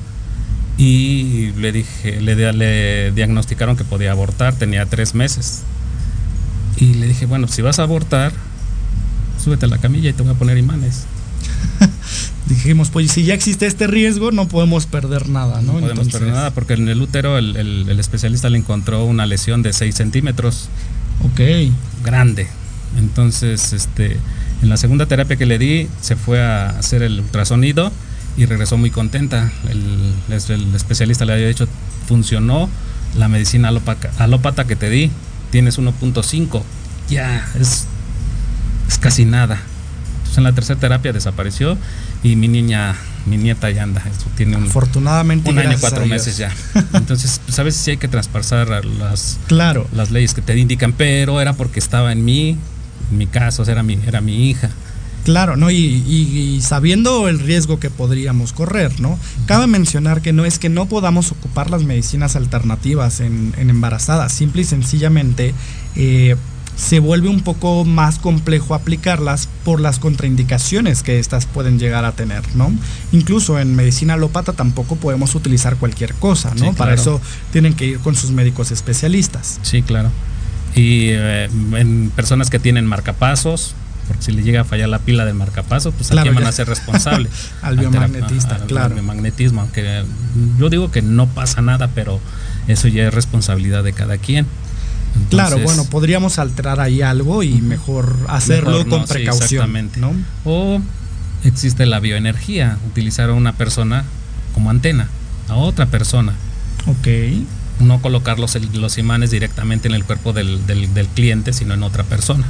[0.77, 5.63] y le dije, le, le diagnosticaron que podía abortar, tenía tres meses.
[6.77, 8.31] Y le dije, bueno, si vas a abortar,
[9.43, 11.03] súbete a la camilla y te voy a poner imanes.
[12.47, 15.73] Dijimos, pues si ya existe este riesgo, no podemos perder nada, ¿no?
[15.73, 19.61] No podemos perder nada porque en el útero el, el, especialista le encontró una lesión
[19.61, 20.69] de 6 centímetros.
[21.23, 21.41] Ok.
[22.03, 22.47] Grande.
[22.97, 24.17] Entonces, este,
[24.61, 27.91] en la segunda terapia que le di, se fue a hacer el ultrasonido
[28.37, 29.51] y regresó muy contenta.
[29.69, 30.13] El,
[30.75, 31.67] especialista le había dicho,
[32.07, 32.69] funcionó
[33.17, 33.71] la medicina
[34.19, 35.11] alópata que te di,
[35.51, 36.63] tienes 1.5,
[37.09, 37.87] ya, es,
[38.87, 39.59] es casi nada.
[40.17, 41.77] Entonces en la tercera terapia desapareció
[42.23, 42.95] y mi niña,
[43.25, 44.03] mi nieta ya anda,
[44.37, 46.53] tiene un, Afortunadamente, un año, cuatro meses ya.
[46.93, 49.87] Entonces, pues a veces sí hay que traspasar las, claro.
[49.91, 52.57] las leyes que te indican, pero era porque estaba en mí
[53.11, 54.69] mi caso, era mi, era mi hija.
[55.23, 55.69] Claro, ¿no?
[55.69, 59.19] Y, sabiendo el riesgo que podríamos correr, ¿no?
[59.45, 64.63] Cabe mencionar que no es que no podamos ocupar las medicinas alternativas en, embarazadas, simple
[64.63, 65.53] y sencillamente
[65.95, 66.35] eh,
[66.75, 72.13] se vuelve un poco más complejo aplicarlas por las contraindicaciones que estas pueden llegar a
[72.13, 72.71] tener, ¿no?
[73.11, 76.73] Incluso en medicina alópata tampoco podemos utilizar cualquier cosa, ¿no?
[76.73, 77.21] Para eso
[77.51, 79.59] tienen que ir con sus médicos especialistas.
[79.61, 80.09] Sí, claro
[80.75, 83.75] y eh, en personas que tienen marcapasos,
[84.07, 86.51] porque si le llega a fallar la pila del marcapaso, pues a quién van a
[86.51, 87.29] ser responsable.
[87.61, 88.87] al biomagnetista, claro.
[88.87, 90.03] Al biomagnetismo, aunque
[90.57, 92.19] yo digo que no pasa nada, pero
[92.67, 94.45] eso ya es responsabilidad de cada quien.
[95.29, 99.91] claro, bueno, podríamos alterar ahí algo y mejor hacerlo con precaución.
[99.97, 100.13] ¿no?
[100.45, 100.81] O
[101.43, 104.05] existe la bioenergía, utilizar a una persona
[104.53, 105.09] como antena,
[105.49, 106.33] a otra persona.
[106.87, 107.07] Ok
[107.81, 112.03] no colocar los, los imanes directamente en el cuerpo del, del, cliente, sino en otra
[112.03, 112.45] persona.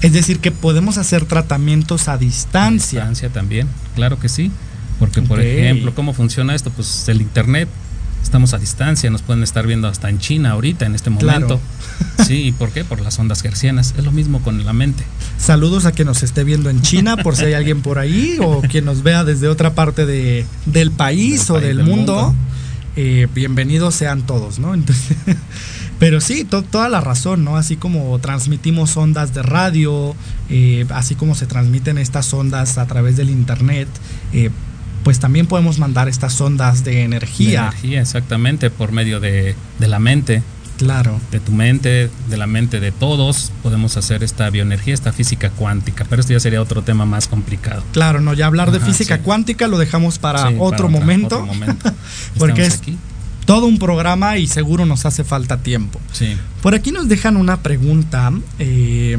[0.00, 3.02] Es decir, que podemos hacer tratamientos a distancia.
[3.02, 4.50] A distancia también, claro que sí.
[4.98, 6.70] Porque, por ejemplo, ¿cómo funciona esto?
[6.70, 7.68] Pues el Internet,
[8.22, 11.60] estamos a distancia, nos pueden estar viendo hasta en China ahorita, en este momento.
[12.26, 12.84] Sí, ¿y por qué?
[12.84, 13.94] Por las ondas gercianas.
[13.98, 15.02] Es lo mismo con la mente.
[15.38, 18.62] Saludos a quien nos esté viendo en China, por si hay alguien por ahí, o
[18.62, 22.32] quien nos vea desde otra parte de, del país o del, mundo.
[22.94, 24.74] Eh, bienvenidos sean todos, ¿no?
[24.74, 25.16] Entonces,
[25.98, 27.56] pero sí, toda la razón, ¿no?
[27.56, 30.14] Así como transmitimos ondas de radio,
[30.50, 33.88] eh, así como se transmiten estas ondas a través del internet,
[34.34, 34.50] eh,
[35.04, 37.62] pues también podemos mandar estas ondas de energía.
[37.62, 40.42] De energía, exactamente, por medio de, de la mente.
[40.82, 41.20] Claro.
[41.30, 46.04] De tu mente, de la mente de todos, podemos hacer esta bioenergía, esta física cuántica,
[46.10, 47.84] pero esto ya sería otro tema más complicado.
[47.92, 51.92] Claro, no, ya hablar de física cuántica lo dejamos para, otro, momento, otro momento.
[52.38, 52.80] porque es
[53.44, 56.00] todo un programa y seguro nos hace falta tiempo.
[56.10, 56.36] Sí.
[56.62, 59.16] Por aquí nos dejan una pregunta eh,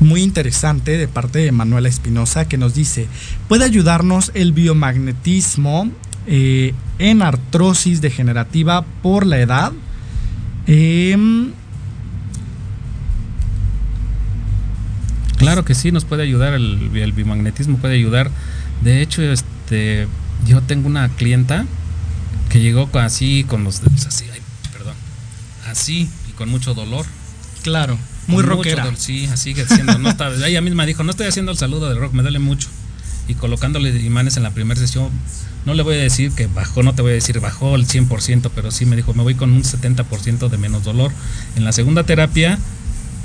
[0.00, 3.06] muy interesante de parte de Manuela Espinosa que nos dice,
[3.46, 5.90] ¿puede ayudarnos el biomagnetismo
[6.26, 9.72] eh, en artrosis degenerativa por la edad?
[10.66, 11.52] Em,
[15.38, 18.30] Claro que sí, nos puede ayudar, el, el biomagnetismo puede ayudar.
[18.80, 20.06] De hecho, este,
[20.46, 21.66] yo tengo una clienta
[22.48, 24.40] que llegó así, con los dedos así, ay,
[24.72, 24.94] perdón,
[25.66, 27.06] así y con mucho dolor.
[27.62, 27.98] claro,
[28.28, 28.84] muy rockera.
[28.84, 31.88] dolor, sí, así que haciendo, no está- ella misma dijo, no estoy haciendo el saludo
[31.88, 32.68] del rock, me duele mucho.
[33.28, 35.10] Y colocándole imanes en la primera sesión,
[35.64, 38.50] no le voy a decir que bajó, no te voy a decir bajó el 100%,
[38.54, 41.12] pero sí me dijo, me voy con un 70% de menos dolor.
[41.56, 42.58] En la segunda terapia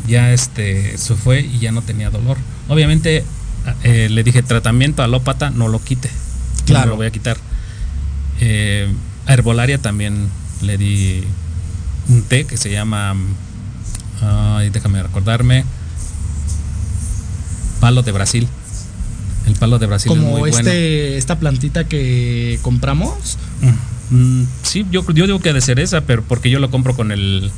[0.08, 2.38] ya este se fue y ya no tenía dolor.
[2.68, 3.24] Obviamente
[3.84, 6.10] eh, le dije tratamiento alópata, no lo quite.
[6.66, 6.86] Claro.
[6.86, 7.38] No lo voy a quitar.
[8.40, 8.88] Eh,
[9.26, 10.30] a herbolaria también
[10.62, 11.24] le di
[12.10, 13.16] un té que se llama,
[14.22, 15.66] ay, déjame recordarme,
[17.80, 18.48] palo de Brasil.
[19.48, 20.56] El palo de Brasil es Como bueno.
[20.58, 23.38] este, esta plantita que compramos.
[24.12, 27.52] Mm, sí, yo, yo digo que de cereza, pero porque yo lo compro con el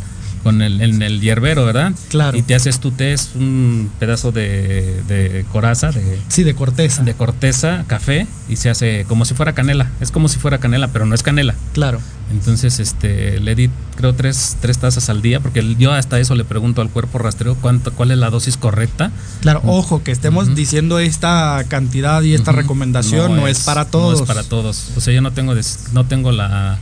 [0.44, 1.92] con el, en el hierbero, ¿verdad?
[2.08, 2.38] Claro.
[2.38, 7.04] Y te haces tu té, es un pedazo de, de coraza, de, Sí, de corteza.
[7.04, 9.92] de corteza, café, y se hace como si fuera canela.
[10.00, 11.56] Es como si fuera canela, pero no es canela.
[11.74, 12.00] Claro.
[12.32, 16.46] Entonces, este, le di, creo, tres, tres tazas al día, porque yo hasta eso le
[16.46, 19.12] pregunto al cuerpo rastreo cuánto, cuál es la dosis correcta.
[19.42, 24.18] Claro, ojo, que estemos diciendo esta cantidad y esta recomendación no, es, para todos.
[24.18, 24.92] No es para todos.
[24.96, 25.56] O sea, yo no tengo,
[25.94, 26.78] no tengo la,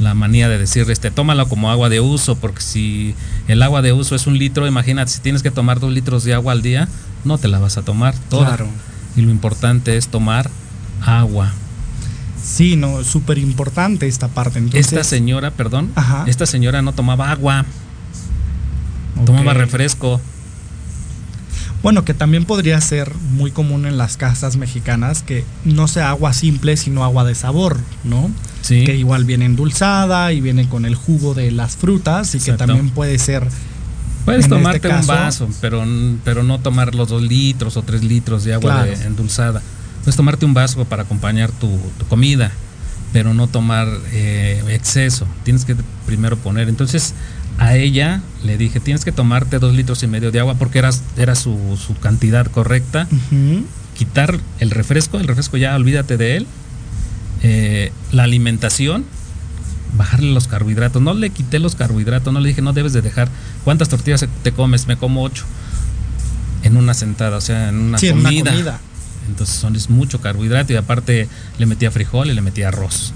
[0.00, 3.14] la manía de decir, este, tómalo como agua de uso, porque si
[3.48, 6.32] el agua de uso es un litro, imagínate, si tienes que tomar dos litros de
[6.32, 6.88] agua al día,
[7.24, 8.46] no te la vas a tomar toda.
[8.46, 8.68] Claro.
[9.14, 10.50] Y lo importante es tomar
[11.02, 11.52] agua.
[12.46, 14.58] Sí, no, súper importante esta parte.
[14.60, 16.24] Entonces, esta señora, perdón, Ajá.
[16.28, 17.64] esta señora no tomaba agua,
[19.24, 20.20] tomaba refresco.
[21.82, 26.32] Bueno, que también podría ser muy común en las casas mexicanas que no sea agua
[26.32, 28.30] simple, sino agua de sabor, ¿no?
[28.62, 28.84] Sí.
[28.84, 32.64] Que igual viene endulzada y viene con el jugo de las frutas y Exacto.
[32.64, 33.46] que también puede ser
[34.24, 35.84] Puedes este tomarte un vaso, pero,
[36.24, 38.98] pero no tomar los dos litros o tres litros de agua Claro.
[38.98, 39.62] de- endulzada.
[40.06, 42.52] Puedes tomarte un vaso para acompañar tu, tu comida,
[43.12, 45.26] pero no tomar eh, exceso.
[45.42, 45.74] Tienes que
[46.06, 46.68] primero poner.
[46.68, 47.12] Entonces,
[47.58, 50.90] a ella le dije, tienes que tomarte dos litros y medio de agua porque era,
[51.16, 53.08] era su, su cantidad correcta.
[53.98, 56.46] Quitar el refresco, el refresco ya olvídate de él.
[57.42, 59.04] Eh, la alimentación,
[59.96, 61.02] bajarle los carbohidratos.
[61.02, 63.28] No le quité los carbohidratos, no le dije, no debes de dejar.
[63.64, 64.86] ¿Cuántas tortillas te comes?
[64.86, 65.46] Me como ocho.
[66.62, 68.42] En una sentada, o sea, en una, Sí, en comida.
[68.42, 68.80] una comida.
[69.28, 73.12] Entonces son es mucho carbohidrato y aparte le metía frijol y le metía arroz.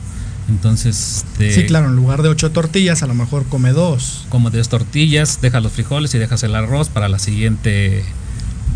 [0.49, 4.27] Entonces, este, Sí, claro, en lugar de ocho tortillas, a lo mejor come dos.
[4.29, 8.05] como de tortillas, deja los frijoles y dejas el arroz para la siguiente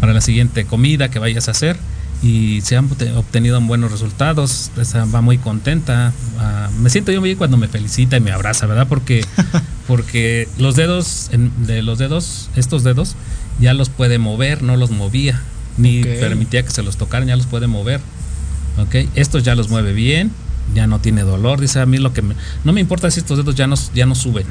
[0.01, 1.77] para la siguiente comida que vayas a hacer
[2.23, 6.13] y se han obte- obtenido buenos resultados, esa va muy contenta.
[6.39, 8.87] Ah, me siento yo bien cuando me felicita y me abraza, ¿verdad?
[8.89, 9.25] Porque
[9.89, 13.17] porque los dedos en- de los dedos, estos dedos
[13.61, 15.41] ya los puede mover, no los movía
[15.77, 18.01] ni permitía que se los tocaran, ya los puede mover.
[18.79, 19.09] ¿Ok?
[19.15, 20.33] Estos ya los mueve bien,
[20.75, 21.61] ya no tiene dolor.
[21.61, 24.05] Dice a mí lo que me- no me importa si estos dedos ya no, ya
[24.07, 24.47] no suben,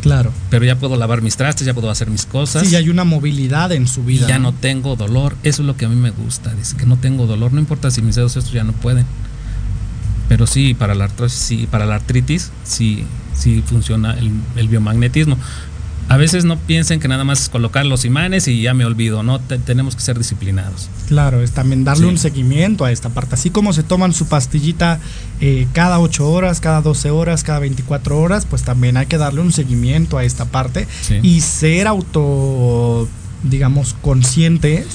[0.00, 0.32] Claro.
[0.50, 2.66] pero ya puedo lavar mis trastes, ya puedo hacer mis cosas.
[2.66, 4.26] Sí, hay una movilidad en su y vida.
[4.28, 5.34] ya no tengo dolor.
[5.42, 6.54] Eso es lo que a mí me gusta.
[6.54, 7.52] Dice que no tengo dolor.
[7.52, 9.04] No importa si mis dedos estos ya no pueden.
[10.28, 13.04] Pero sí, para la artrosis, sí, para la artritis, sí,
[13.34, 15.38] sí funciona el, el biomagnetismo.
[16.10, 19.22] A veces no piensen que nada más es colocar los imanes y ya me olvido.
[19.22, 20.88] No, Te- tenemos que ser disciplinados.
[21.06, 22.10] Claro, es también darle Sí.
[22.10, 23.34] un seguimiento a esta parte.
[23.34, 25.00] Así como se toman su pastillita
[25.40, 29.40] eh, cada 8 horas, cada 12 horas, cada 24 horas, pues también hay que darle
[29.42, 31.18] un seguimiento a esta parte Sí.
[31.22, 33.06] y ser auto,
[33.42, 34.86] digamos, conscientes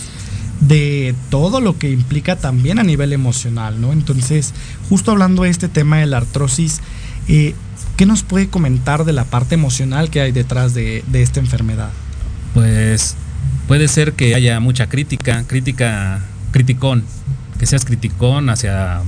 [0.61, 3.91] de todo lo que implica también a nivel emocional, ¿no?
[3.93, 4.53] Entonces,
[4.89, 6.79] justo hablando de este tema de la artrosis,
[7.27, 7.53] eh,
[7.97, 11.89] ¿qué nos puede comentar de la parte emocional que hay detrás de, de esta enfermedad?
[12.53, 13.15] Pues
[13.67, 16.21] puede ser que haya mucha crítica, crítica,
[16.51, 17.03] criticón,
[17.59, 19.01] que seas criticón hacia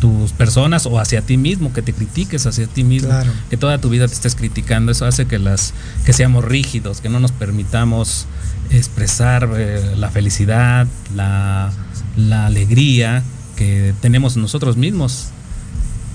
[0.00, 3.30] tus personas o hacia ti mismo, que te critiques hacia ti mismo, Claro.
[3.48, 5.72] que toda tu vida te estés criticando, eso hace que las
[6.04, 8.26] que seamos rígidos, que no nos permitamos
[8.70, 11.70] expresar eh, la felicidad, la,
[12.16, 13.22] la alegría
[13.56, 15.28] que tenemos nosotros mismos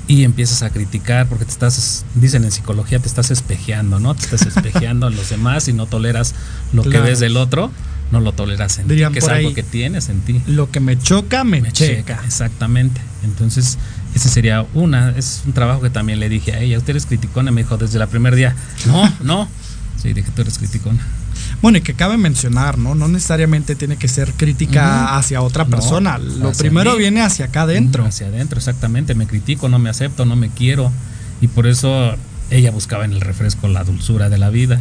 [0.10, 4.16] y empiezas a criticar porque te estás, dicen en psicología, te estás espejeando, ¿no?
[4.16, 6.34] Te estás espejeando en los demás y no toleras
[6.74, 7.06] lo Claro.
[7.06, 7.72] que ves del otro.
[8.12, 10.42] no lo toleras en ti, que es algo que tienes en ti.
[10.48, 12.20] Lo que me choca, me, checa.
[12.26, 13.00] Exactamente.
[13.24, 13.78] Entonces,
[14.16, 17.52] ese sería una, es un trabajo que también le dije a ella, usted eres criticona,
[17.52, 18.56] me dijo desde el primer día,
[18.88, 19.48] no, no,
[20.02, 21.06] sí, dije, tú eres criticona.
[21.62, 22.96] Bueno, y que cabe mencionar, ¿no?
[22.96, 26.18] No necesariamente tiene que ser crítica hacia otra persona.
[26.18, 28.06] Lo primero viene hacia acá adentro.
[28.06, 29.14] hacia adentro, exactamente.
[29.16, 30.92] Me critico, no me acepto, no me quiero.
[31.42, 32.16] Y por eso
[32.50, 34.80] ella buscaba en el refresco la dulzura de la vida.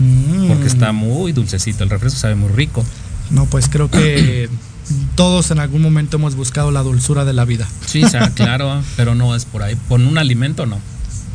[0.00, 0.48] Mm.
[0.48, 1.84] Porque está muy dulcecito.
[1.84, 2.84] El refresco sabe muy rico.
[3.30, 4.48] No, pues creo que
[5.14, 7.68] todos en algún momento hemos buscado la dulzura de la vida.
[7.86, 8.02] Sí,
[8.34, 9.76] claro, pero no es por ahí.
[9.88, 10.78] Con un alimento no.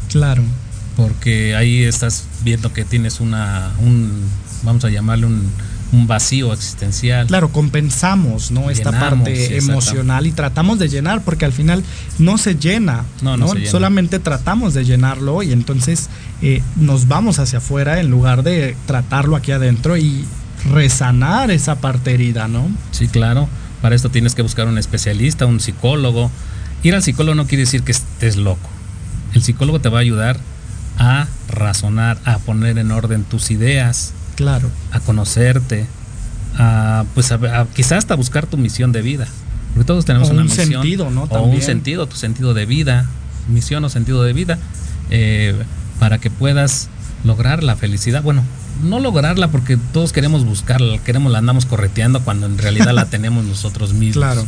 [0.10, 0.44] Claro.
[0.96, 4.12] Porque ahí estás viendo que tienes una, un,
[4.66, 5.52] vamos a llamarle un,
[6.08, 7.26] vacío existencial.
[7.28, 8.70] Claro, compensamos, ¿no?
[8.70, 11.86] Esta parte emocional y tratamos de llenar, porque al final
[12.20, 13.38] no se llena, ¿no?
[13.66, 16.10] Solamente tratamos de llenarlo y entonces
[16.42, 20.26] eh, nos vamos hacia afuera en lugar de tratarlo aquí adentro y
[20.70, 22.68] resanar esa parte herida, ¿no?
[22.92, 23.48] Sí, claro.
[23.82, 26.30] Para esto tienes que buscar un especialista, un psicólogo.
[26.84, 28.70] Ir al psicólogo no quiere decir que estés loco.
[29.34, 30.40] El psicólogo te va a ayudar
[30.98, 34.70] a razonar, a poner en orden tus ideas, Claro.
[34.92, 35.86] A conocerte,
[36.58, 39.28] a, pues a, quizás hasta buscar tu misión de vida.
[39.74, 40.68] Porque todos tenemos una un misión.
[40.68, 41.24] Sentido, ¿no?
[41.24, 43.10] O un sentido, tu sentido de vida,
[43.50, 44.58] misión o sentido de vida,
[45.10, 45.54] eh,
[46.00, 46.90] para que puedas
[47.24, 48.24] lograr la felicidad.
[48.24, 48.44] Bueno,
[48.84, 53.44] no lograrla porque todos queremos buscarla, queremos la andamos correteando cuando en realidad la tenemos
[53.44, 54.24] nosotros mismos.
[54.24, 54.46] Claro.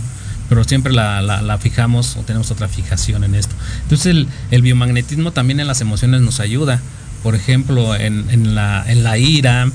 [0.49, 3.53] Pero siempre la, la, fijamos o tenemos otra fijación en esto.
[3.83, 6.79] Entonces el, el biomagnetismo también en las emociones nos ayuda
[7.23, 9.69] por ejemplo, en, en, la, en la ira,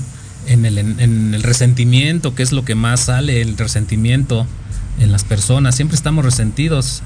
[0.47, 4.47] en el, en el resentimiento, que es lo que más sale, el resentimiento
[4.99, 5.75] en las personas.
[5.75, 7.01] Siempre estamos resentidos.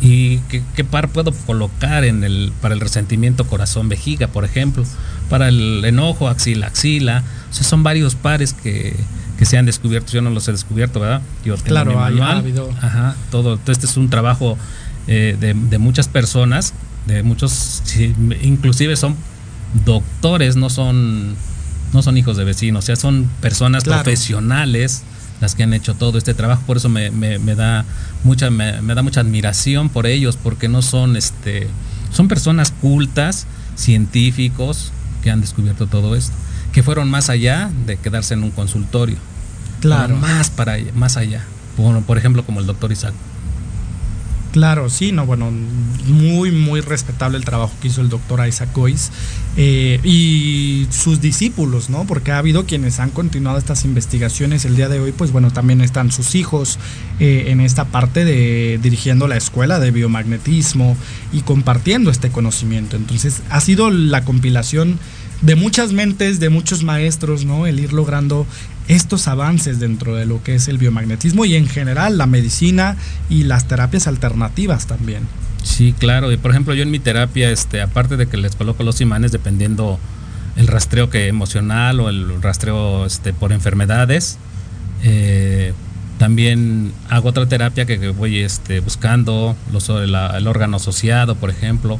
[0.00, 4.84] ¿Y qué, par puedo colocar en el, para el resentimiento corazón vejiga, por ejemplo?
[5.30, 7.22] Para el enojo axila axila.
[7.50, 8.94] O sea, son varios pares que,
[9.38, 10.12] que se han descubierto.
[10.12, 11.22] Yo no los he descubierto, ¿verdad?
[11.44, 12.70] Yo claro, ha habido.
[12.82, 13.58] Ajá, todo.
[13.66, 14.58] Este es un trabajo
[15.06, 16.74] eh, de, de, muchas personas,
[17.06, 17.82] de muchos,
[18.42, 19.16] inclusive son
[19.84, 21.34] doctores, no son,
[21.92, 25.02] no son hijos de vecinos, o sea, son personas profesionales
[25.40, 27.10] las que han hecho todo este trabajo, por eso me,
[27.56, 27.84] da
[28.22, 31.68] mucha, me, da mucha admiración por ellos, porque no son este,
[32.12, 33.46] son personas cultas,
[33.76, 36.34] científicos, que han descubierto todo esto,
[36.72, 39.16] que fueron más allá de quedarse en un consultorio.
[39.80, 40.16] Claro.
[40.16, 41.44] Más para más allá.
[41.76, 43.12] Por, por ejemplo, como el doctor Isaac.
[44.54, 45.50] Claro, sí, no, bueno,
[46.06, 49.10] muy, muy respetable el trabajo que hizo el doctor Isaac Gois
[49.56, 52.04] eh, y sus discípulos, ¿no?
[52.04, 55.80] Porque ha habido quienes han continuado estas investigaciones el día de hoy, pues bueno, también
[55.80, 56.78] están sus hijos
[57.18, 60.96] eh, en esta parte de dirigiendo la escuela de biomagnetismo
[61.32, 62.94] y compartiendo este conocimiento.
[62.94, 65.00] Entonces, ha sido la compilación
[65.42, 67.66] de muchas mentes, de muchos maestros, ¿no?
[67.66, 68.46] El ir logrando
[68.88, 72.96] estos avances dentro de lo que es el biomagnetismo y en general la medicina
[73.30, 75.22] y las terapias alternativas también.
[75.62, 76.30] Sí, claro.
[76.30, 79.32] Y por ejemplo, yo en mi terapia, este, aparte de que les coloco los imanes
[79.32, 79.98] dependiendo
[80.56, 84.38] el rastreo que emocional o el rastreo este, por enfermedades,
[85.02, 85.72] eh,
[86.18, 91.98] también hago otra terapia que, voy este, buscando los, el órgano asociado, por ejemplo.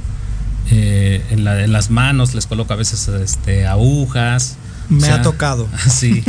[0.71, 4.57] Eh, en, la, en, las manos les coloco a veces este, agujas,
[4.89, 5.69] me ha tocado.
[5.89, 6.25] Sí,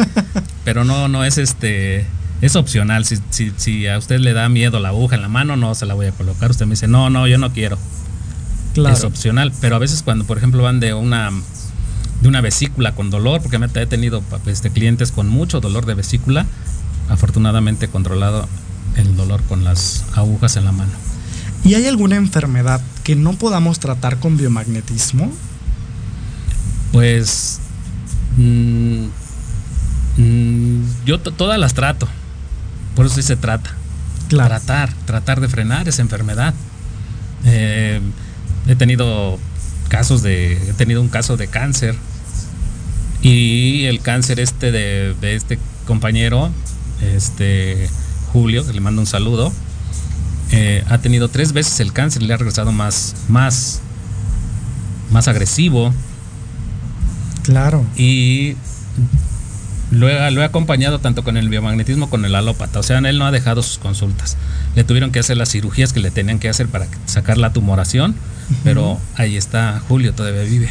[0.64, 2.06] pero no, no es este,
[2.42, 3.06] es opcional.
[3.06, 5.86] Si, si, si, a usted le da miedo la aguja en la mano, no se
[5.86, 6.52] la voy a colocar.
[6.52, 7.78] Usted me dice, no, no, yo no quiero.
[8.74, 8.96] Claro.
[8.96, 11.32] Es opcional, pero a veces cuando, por ejemplo, van de una
[12.22, 15.94] de una vesícula con dolor, porque me he tenido este, clientes con mucho dolor de
[15.94, 16.46] vesícula,
[17.10, 18.48] afortunadamente controlado
[18.96, 20.92] el dolor con las agujas en la mano.
[21.64, 25.32] ¿Y hay alguna enfermedad que no podamos tratar con biomagnetismo?
[26.92, 27.60] Pues
[28.38, 29.08] Mm,
[30.18, 32.08] mm, yo todas las trato.
[32.96, 33.76] Por eso sí se trata.
[34.30, 36.54] Tratar, tratar de frenar esa enfermedad.
[37.46, 38.02] Eh,
[38.68, 39.38] he tenido
[39.90, 41.96] casos de, he tenido un caso de cáncer
[43.22, 46.52] y el cáncer este de, este compañero,
[47.02, 47.90] este
[48.32, 49.52] Julio, que le mando un saludo,
[50.52, 53.82] eh, ha tenido tres veces el cáncer y le ha regresado más, más,
[55.12, 55.94] más agresivo,
[57.46, 57.86] Claro.
[57.96, 58.56] Y
[59.92, 62.80] lo he, acompañado tanto con el biomagnetismo como con el alópata.
[62.80, 64.36] O sea, él no ha dejado sus consultas.
[64.76, 68.16] Le tuvieron que hacer las cirugías que le tenían que hacer para sacar la tumoración,
[68.64, 70.70] pero ahí está, Julio todavía vive.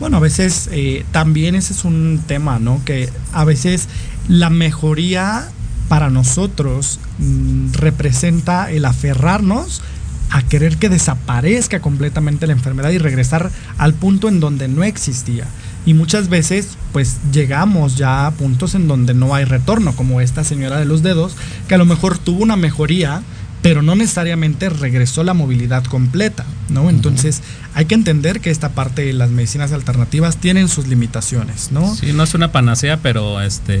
[0.00, 2.80] Bueno, a veces eh, también ese es un tema, ¿no?
[2.84, 3.88] Que a veces
[4.28, 5.48] la mejoría
[5.88, 9.82] para nosotros mm, representa el aferrarnos
[10.30, 15.46] a querer que desaparezca completamente la enfermedad y regresar al punto en donde no existía.
[15.84, 20.44] Y muchas veces pues llegamos ya a puntos en donde no hay retorno, como esta
[20.44, 21.36] señora de los dedos,
[21.68, 23.22] que a lo mejor tuvo una mejoría,
[23.62, 26.90] pero no necesariamente regresó la movilidad completa, ¿no?
[26.90, 27.42] Entonces
[27.74, 31.94] hay que entender que esta parte de las medicinas alternativas tienen sus limitaciones, ¿no?
[31.94, 33.80] Sí, no es una panacea, pero este,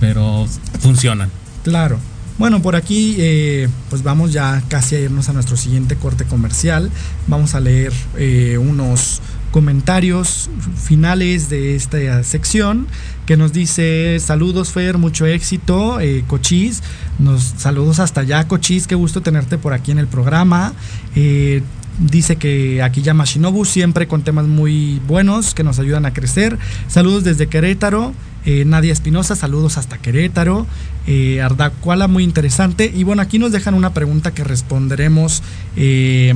[0.00, 0.46] pero
[0.80, 1.30] funcionan.
[1.64, 1.98] Claro.
[2.38, 6.88] Bueno, por aquí eh, pues vamos ya casi a irnos a nuestro siguiente corte comercial.
[7.26, 9.20] Vamos a leer eh, unos
[9.50, 12.86] comentarios finales de esta sección
[13.26, 16.82] que nos dice saludos Fer, mucho éxito, eh, Cochis,
[17.18, 20.72] nos saludos hasta allá Cochis, qué gusto tenerte por aquí en el programa.
[21.14, 21.62] Eh,
[21.98, 26.58] dice que aquí llama Shinobu siempre con temas muy buenos que nos ayudan a crecer.
[26.88, 28.14] Saludos desde Querétaro.
[28.46, 30.66] Eh, Nadia Espinosa, saludos hasta Querétaro.
[31.06, 32.90] Eh, Ardacuala, muy interesante.
[32.94, 35.42] Y bueno, aquí nos dejan una pregunta que responderemos
[35.76, 36.34] eh,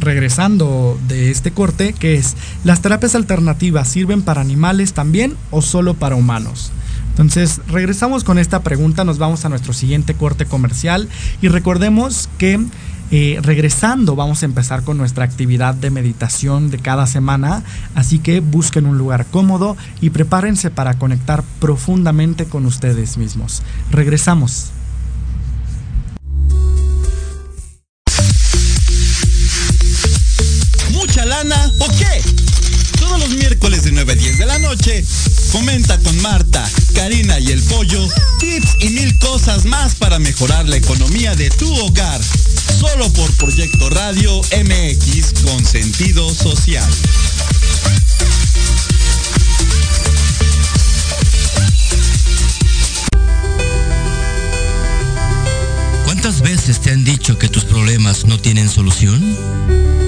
[0.00, 5.94] regresando de este corte, que es, ¿las terapias alternativas sirven para animales también o solo
[5.94, 6.72] para humanos?
[7.10, 11.08] Entonces, regresamos con esta pregunta, nos vamos a nuestro siguiente corte comercial
[11.42, 12.60] y recordemos que
[13.10, 18.40] eh, regresando vamos a empezar con nuestra actividad de meditación de cada semana, así que
[18.40, 23.62] busquen un lugar cómodo y prepárense para conectar profundamente con ustedes mismos.
[23.90, 24.72] Regresamos.
[31.28, 32.22] Lana o qué?
[32.98, 35.04] Todos los miércoles de 9 a 10 de la noche,
[35.52, 38.08] comenta con Marta, Karina y el Pollo
[38.38, 42.20] tips y mil cosas más para mejorar la economía de tu hogar.
[42.80, 46.88] Solo por Proyecto Radio MX con sentido social.
[56.04, 60.07] ¿Cuántas veces te han dicho que tus problemas no tienen solución?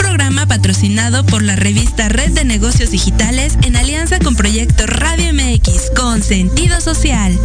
[0.21, 5.89] Programa patrocinado por la revista Red de Negocios Digitales en alianza con Proyecto Radio MX
[5.95, 7.35] con sentido social.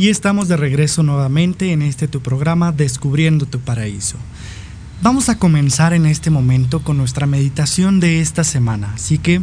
[0.00, 4.16] Y estamos de regreso nuevamente en este tu programa Descubriendo tu Paraíso.
[5.02, 9.42] Vamos a comenzar en este momento con nuestra meditación de esta semana, así que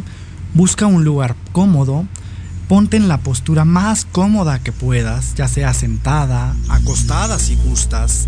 [0.54, 2.06] busca un lugar cómodo,
[2.68, 8.26] ponte en la postura más cómoda que puedas, ya sea sentada, acostada si gustas,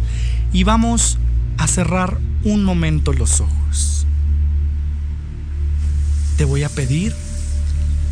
[0.53, 1.17] y vamos
[1.57, 4.07] a cerrar un momento los ojos.
[6.37, 7.15] Te voy a pedir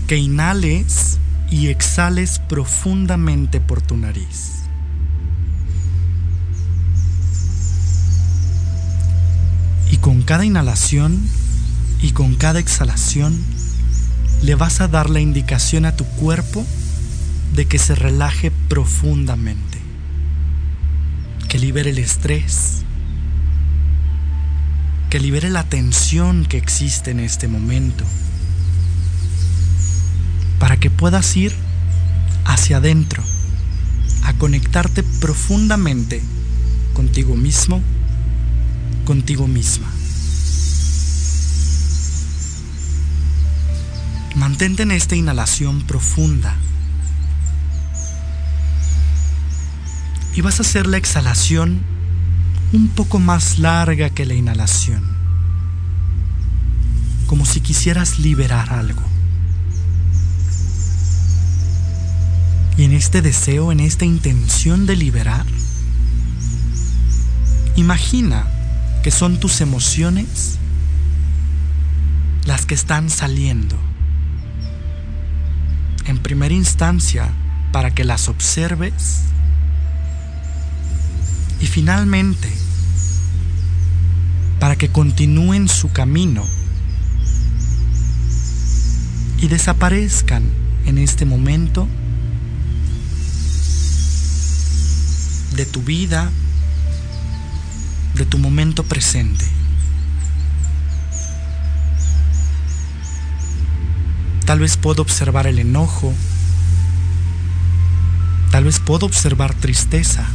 [0.06, 1.18] que inhales
[1.50, 4.52] y exhales profundamente por tu nariz.
[9.90, 11.20] Y con cada inhalación
[12.02, 13.38] y con cada exhalación
[14.42, 16.64] le vas a dar la indicación a tu cuerpo
[17.54, 19.78] de que se relaje profundamente,
[21.48, 22.82] que libere el estrés,
[25.10, 28.04] que libere la tensión que existe en este momento,
[30.58, 31.54] para que puedas ir
[32.44, 33.22] hacia adentro,
[34.24, 36.22] a conectarte profundamente
[36.94, 37.82] contigo mismo,
[39.04, 39.86] contigo misma.
[44.36, 46.54] Mantente en esta inhalación profunda.
[50.34, 51.80] Y vas a hacer la exhalación
[52.72, 55.02] un poco más larga que la inhalación.
[57.26, 59.15] Como si quisieras liberar algo.
[62.76, 65.46] Y en este deseo, en esta intención de liberar,
[67.76, 68.46] imagina
[69.02, 70.58] que son tus emociones
[72.44, 73.76] las que están saliendo
[76.06, 77.28] en primera instancia
[77.72, 79.22] para que las observes
[81.60, 82.48] y finalmente
[84.60, 86.44] para que continúen su camino
[89.38, 90.44] y desaparezcan
[90.86, 91.88] en este momento
[95.56, 96.30] de tu vida,
[98.14, 99.46] de tu momento presente.
[104.44, 106.14] Tal vez puedo observar el enojo.
[108.50, 110.26] Tal vez puedo observar tristeza,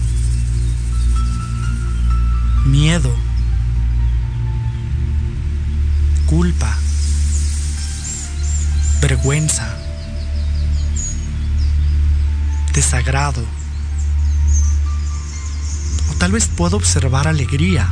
[2.66, 3.16] miedo,
[6.28, 6.78] culpa,
[9.02, 9.76] vergüenza,
[12.74, 13.61] desagrado.
[16.22, 17.92] Tal vez puedo observar alegría.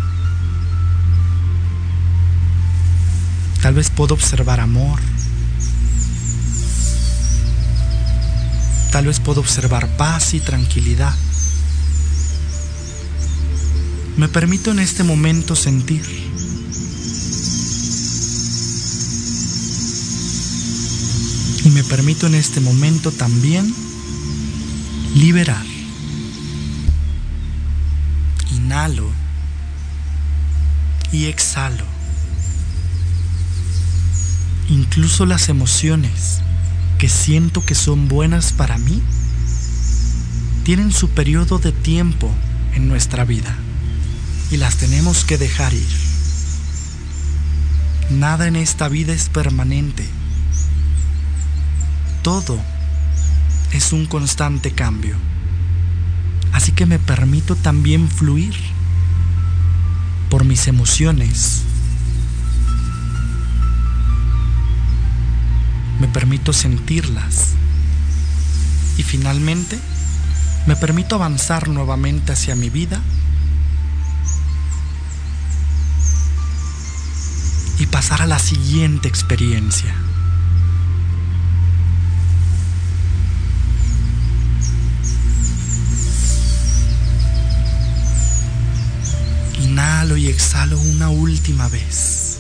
[3.64, 5.00] Tal vez puedo observar amor.
[8.92, 11.12] Tal vez puedo observar paz y tranquilidad.
[14.16, 16.06] Me permito en este momento sentir.
[21.66, 23.74] Y me permito en este momento también
[25.16, 25.79] liberar.
[31.12, 31.86] Y exhalo.
[34.70, 36.40] Incluso las emociones
[36.98, 39.02] que siento que son buenas para mí
[40.64, 42.32] tienen su periodo de tiempo
[42.74, 43.56] en nuestra vida
[44.52, 45.88] y las tenemos que dejar ir.
[48.12, 50.08] Nada en esta vida es permanente.
[52.24, 52.60] Todo
[53.72, 55.16] es un constante cambio.
[56.54, 58.56] Así que me permito también fluir
[60.40, 61.64] por mis emociones,
[66.00, 67.56] me permito sentirlas.
[68.98, 69.78] Y finalmente
[70.66, 73.02] me permito avanzar nuevamente hacia mi vida.
[77.80, 79.94] Y pasar a la siguiente experiencia.
[89.80, 92.40] Inhalo y exhalo una última vez,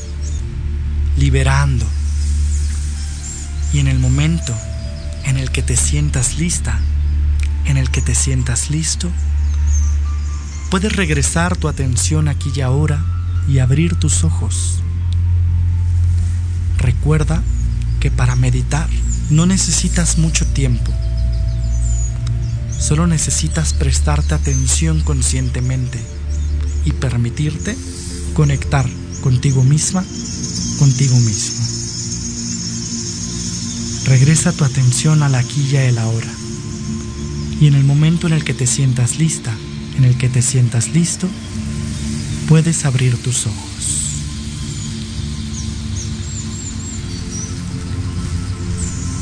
[1.16, 1.86] liberando
[3.72, 4.54] y en el momento
[5.24, 6.78] en el que te sientas lista,
[7.64, 9.10] en el que te sientas listo,
[10.70, 13.02] puedes regresar tu atención aquí y ahora
[13.48, 14.82] y abrir tus ojos.
[16.78, 17.42] Recuerda
[18.02, 18.90] que para meditar
[19.30, 20.92] no necesitas mucho tiempo.
[22.78, 26.19] Solo necesitas prestarte atención conscientemente
[26.90, 27.78] y permitirte
[28.34, 28.86] conectar
[29.22, 30.04] contigo misma,
[30.80, 31.66] contigo mismo.
[34.06, 36.32] Regresa tu atención a la aquí y el ahora.
[37.62, 39.54] Y en el momento en el que te sientas lista,
[39.98, 41.28] en el que te sientas listo,
[42.48, 43.70] puedes abrir tus ojos.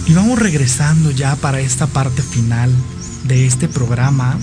[0.07, 2.71] Y vamos regresando ya para esta parte final
[3.25, 4.39] de este programa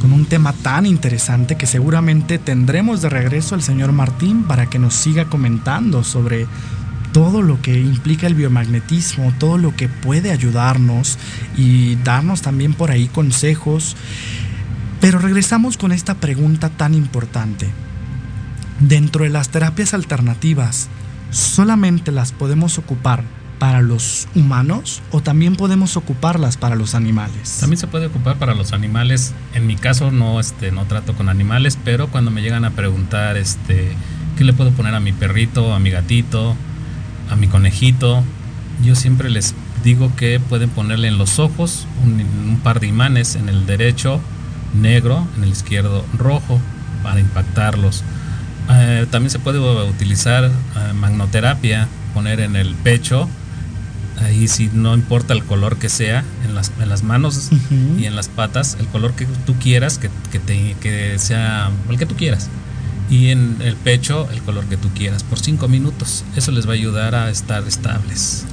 [0.00, 4.78] con un tema tan interesante que seguramente tendremos de regreso al señor Martín para que
[4.78, 6.46] nos siga comentando sobre
[7.12, 11.18] todo lo que implica el biomagnetismo, todo lo que puede ayudarnos
[11.56, 13.96] y darnos también por ahí consejos.
[15.00, 17.70] Pero regresamos con esta pregunta tan importante.
[18.80, 20.88] dentro de las terapias alternativas,
[21.30, 23.24] ¿solamente las podemos ocupar
[23.58, 27.58] para los humanos o también podemos ocuparlas para los animales?
[27.60, 29.34] También se puede ocupar para los animales.
[29.54, 33.36] En mi caso no, este, no trato con animales, pero cuando me llegan a preguntar,
[33.36, 33.92] este,
[34.36, 36.54] ¿qué le puedo poner a mi perrito, a mi gatito,
[37.30, 38.22] a mi conejito?
[38.84, 43.48] Yo siempre les digo que pueden ponerle en los ojos un, par de imanes, en
[43.48, 44.20] el derecho
[44.74, 46.60] negro, en el izquierdo rojo,
[47.02, 48.02] para impactarlos.
[48.68, 53.28] Eh, también se puede utilizar eh, magnoterapia, poner en el pecho
[54.18, 57.50] ahí si no importa el color que sea, en las, en las manos
[57.98, 61.98] y en las patas, el color que tú quieras, que, que, te, que sea el
[61.98, 62.48] que tú quieras.
[63.08, 66.24] Y en el pecho, el color que tú quieras, por cinco minutos.
[66.34, 68.44] Eso les va a ayudar a estar estables.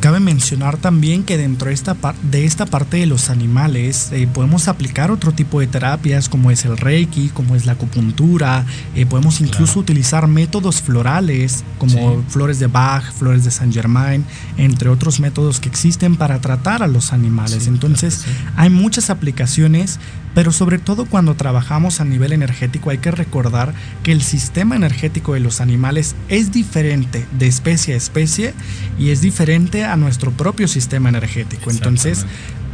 [0.00, 4.66] Cabe mencionar también que dentro de esta, de esta parte de los animales eh, podemos
[4.66, 9.42] aplicar otro tipo de terapias como es el reiki, como es la acupuntura, eh, podemos
[9.42, 14.24] incluso utilizar métodos florales como flores de Bach, flores de Saint Germain,
[14.56, 17.66] entre otros métodos que existen para tratar a los animales.
[17.66, 18.24] Entonces
[18.56, 19.98] hay muchas aplicaciones
[20.34, 25.34] pero sobre todo cuando trabajamos a nivel energético hay que recordar que el sistema energético
[25.34, 28.54] de los animales es diferente de especie a especie
[28.98, 31.70] y es diferente a nuestro propio sistema energético.
[31.70, 32.26] Entonces,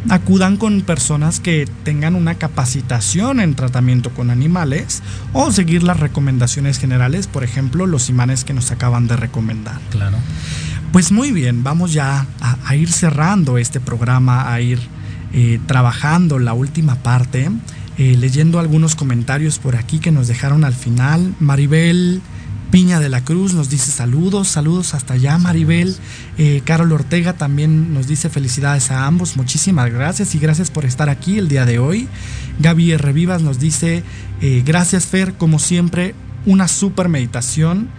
[0.08, 5.02] acudan con personas que tengan una capacitación en tratamiento con animales
[5.32, 9.80] o seguir las recomendaciones generales, por ejemplo, los imanes que nos acaban de recomendar.
[9.90, 10.18] Claro.
[10.92, 14.78] Pues muy bien, vamos ya a, ir cerrando este programa, a ir
[15.38, 17.50] eh, trabajando la última parte,
[17.98, 21.34] eh, leyendo algunos comentarios por aquí que nos dejaron al final.
[21.40, 22.22] Maribel
[22.70, 25.94] Piña de la Cruz nos dice saludos, saludos hasta allá Maribel.
[26.38, 31.10] Eh, Carol Ortega también nos dice felicidades a ambos, muchísimas gracias y gracias por estar
[31.10, 32.08] aquí el día de hoy.
[32.60, 34.04] Gaby Revivas nos dice
[34.64, 36.14] gracias Fer, como siempre,
[36.46, 37.90] una super meditación.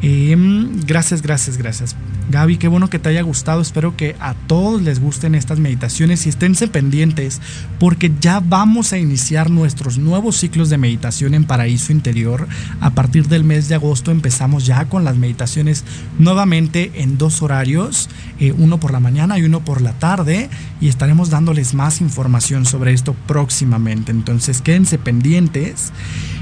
[0.00, 1.96] Em, gracias, gracias, gracias.
[2.30, 3.62] Gaby, qué bueno que te haya gustado.
[3.62, 7.40] Espero que a todos les gusten estas meditaciones y esténse pendientes
[7.80, 12.46] porque ya vamos a iniciar nuestros nuevos ciclos de meditación en Paraíso Interior.
[12.80, 15.84] A partir del mes de agosto empezamos ya con las meditaciones
[16.18, 20.50] nuevamente en dos horarios, eh, uno por la mañana y uno por la tarde
[20.82, 24.12] y estaremos dándoles más información sobre esto próximamente.
[24.12, 25.92] Entonces quédense pendientes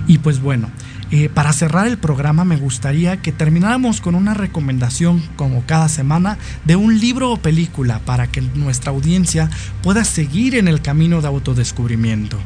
[0.08, 0.68] y pues bueno.
[1.12, 6.36] Eh, para cerrar el programa me gustaría que termináramos con una recomendación, como cada semana,
[6.64, 9.48] de un libro o película para que nuestra audiencia
[9.82, 12.38] pueda seguir en el camino de autodescubrimiento.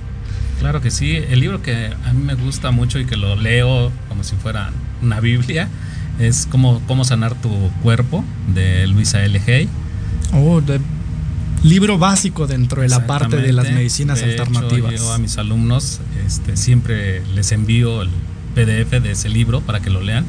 [0.58, 3.90] Claro que sí, el libro que a mí me gusta mucho y que lo leo
[4.11, 5.68] como si fuera una Biblia
[6.18, 8.22] es Cómo, cómo sanar tu cuerpo
[8.54, 9.40] de Luisa L.
[9.46, 9.70] Hay.
[10.34, 10.78] Oh, de
[11.62, 14.94] libro básico dentro de la parte de las medicinas alternativas.
[14.94, 18.11] yo a mis alumnos este, siempre les envío el
[18.55, 20.24] PDF de ese libro para que lo lean.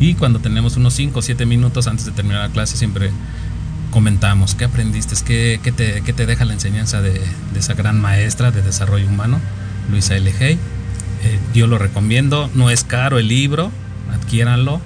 [0.00, 3.10] Y cuando tenemos unos 5 o 7 minutos antes de terminar la clase, siempre
[3.90, 8.00] comentamos qué aprendiste, qué, qué, te, qué te, deja la enseñanza de, de, esa gran
[8.00, 9.38] maestra de desarrollo humano,
[9.90, 10.32] Luisa L.
[10.40, 10.58] Hay.
[11.24, 13.70] Eh, yo lo recomiendo, no es caro el libro,
[14.12, 14.80] adquiéranlo,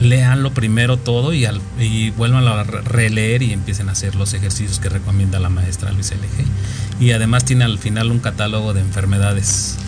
[0.00, 4.78] léanlo primero todo y, al, y vuelvan a releer y empiecen a hacer los ejercicios
[4.78, 6.26] que recomienda la maestra Luisa L.
[6.38, 7.06] Hay.
[7.06, 9.78] Y además tiene al final un catálogo de enfermedades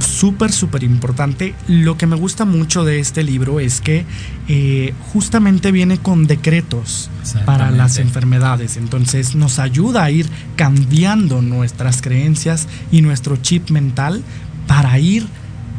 [0.00, 1.54] súper, súper importante.
[1.68, 4.04] Lo que me gusta mucho de este libro es que
[4.48, 7.10] eh, justamente viene con decretos
[7.44, 8.76] para las enfermedades.
[8.76, 14.22] Entonces nos ayuda a ir cambiando nuestras creencias y nuestro chip mental
[14.66, 15.26] para ir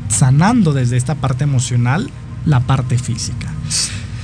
[0.10, 2.10] sanando desde esta parte emocional
[2.46, 3.50] la parte física.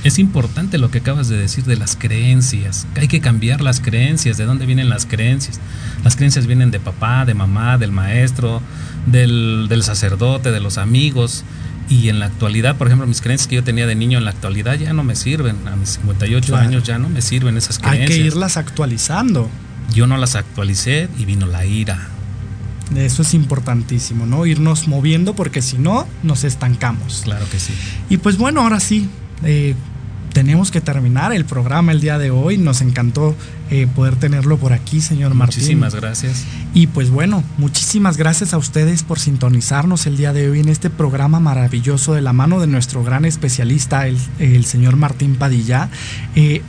[0.02, 2.86] Es importante lo que acabas de decir de las creencias.
[2.96, 4.38] Hay que cambiar las creencias.
[4.38, 5.60] ¿De dónde vienen las creencias?
[6.02, 8.62] Las creencias vienen de papá, de mamá, del maestro,
[9.06, 11.44] del, sacerdote, de los amigos.
[11.88, 14.30] Y en la actualidad, por ejemplo, mis creencias que yo tenía de niño en la
[14.30, 15.56] actualidad ya no me sirven.
[15.66, 18.10] A mis 58 años ya no me sirven esas creencias.
[18.10, 19.50] Hay que irlas actualizando.
[19.92, 22.08] Yo no las actualicé y vino la ira.
[22.94, 24.46] Eso es importantísimo, ¿no?
[24.46, 27.22] Irnos moviendo porque si no, nos estancamos.
[27.24, 27.72] Claro que sí.
[28.08, 29.08] Y pues bueno, ahora sí,
[29.44, 29.74] eh,
[30.32, 32.58] tenemos que terminar el programa el día de hoy.
[32.58, 33.34] Nos encantó
[33.70, 35.60] eh, poder tenerlo por aquí, señor Martín.
[35.60, 36.44] Muchísimas gracias.
[36.74, 40.90] Y pues bueno, muchísimas gracias a ustedes por sintonizarnos el día de hoy en este
[40.90, 45.88] programa maravilloso de la mano de nuestro gran especialista, el, señor Martín Padilla.
[46.34, 46.62] Eh,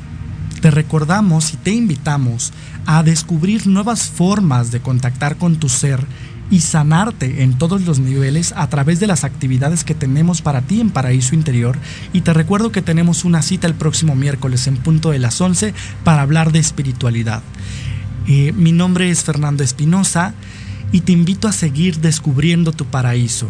[0.61, 2.53] te recordamos y te invitamos
[2.85, 6.05] a descubrir nuevas formas de contactar con tu ser
[6.51, 10.81] y sanarte en todos los niveles a través de las actividades que tenemos para ti
[10.81, 11.79] en Paraíso Interior.
[12.13, 15.73] Y te recuerdo que tenemos una cita el próximo miércoles en punto de las 11
[16.03, 17.41] para hablar de espiritualidad.
[18.27, 20.33] Eh, mi nombre es Fernando Espinosa
[20.91, 23.47] y te invito a seguir descubriendo tu paraíso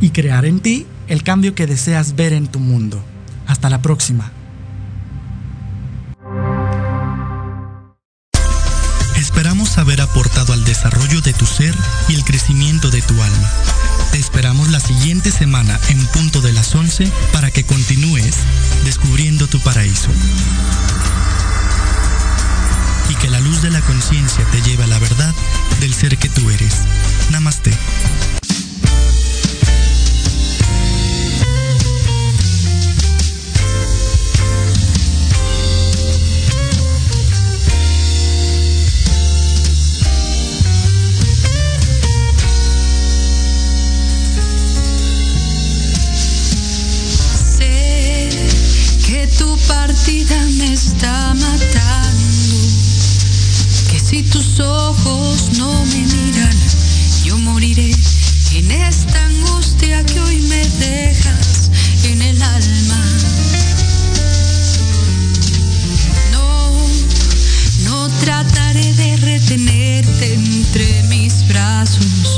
[0.00, 3.02] y crear en ti el cambio que deseas ver en tu mundo.
[3.46, 4.32] Hasta la próxima.
[11.08, 11.74] De tu ser
[12.08, 13.50] y el crecimiento de tu alma.
[14.12, 18.36] Te esperamos la siguiente semana en punto de las 11 para que continúes
[18.84, 20.10] descubriendo tu paraíso.
[23.08, 25.34] Y que la luz de la conciencia te lleve a la verdad
[25.80, 26.74] del ser que tú eres.
[27.30, 27.72] Namaste.
[49.38, 52.56] Tu partida me está matando,
[53.88, 56.56] que si tus ojos no me miran,
[57.24, 57.94] yo moriré
[58.52, 61.70] en esta angustia que hoy me dejas
[62.02, 63.04] en el alma.
[66.32, 66.72] No,
[67.84, 72.37] no trataré de retenerte entre mis brazos.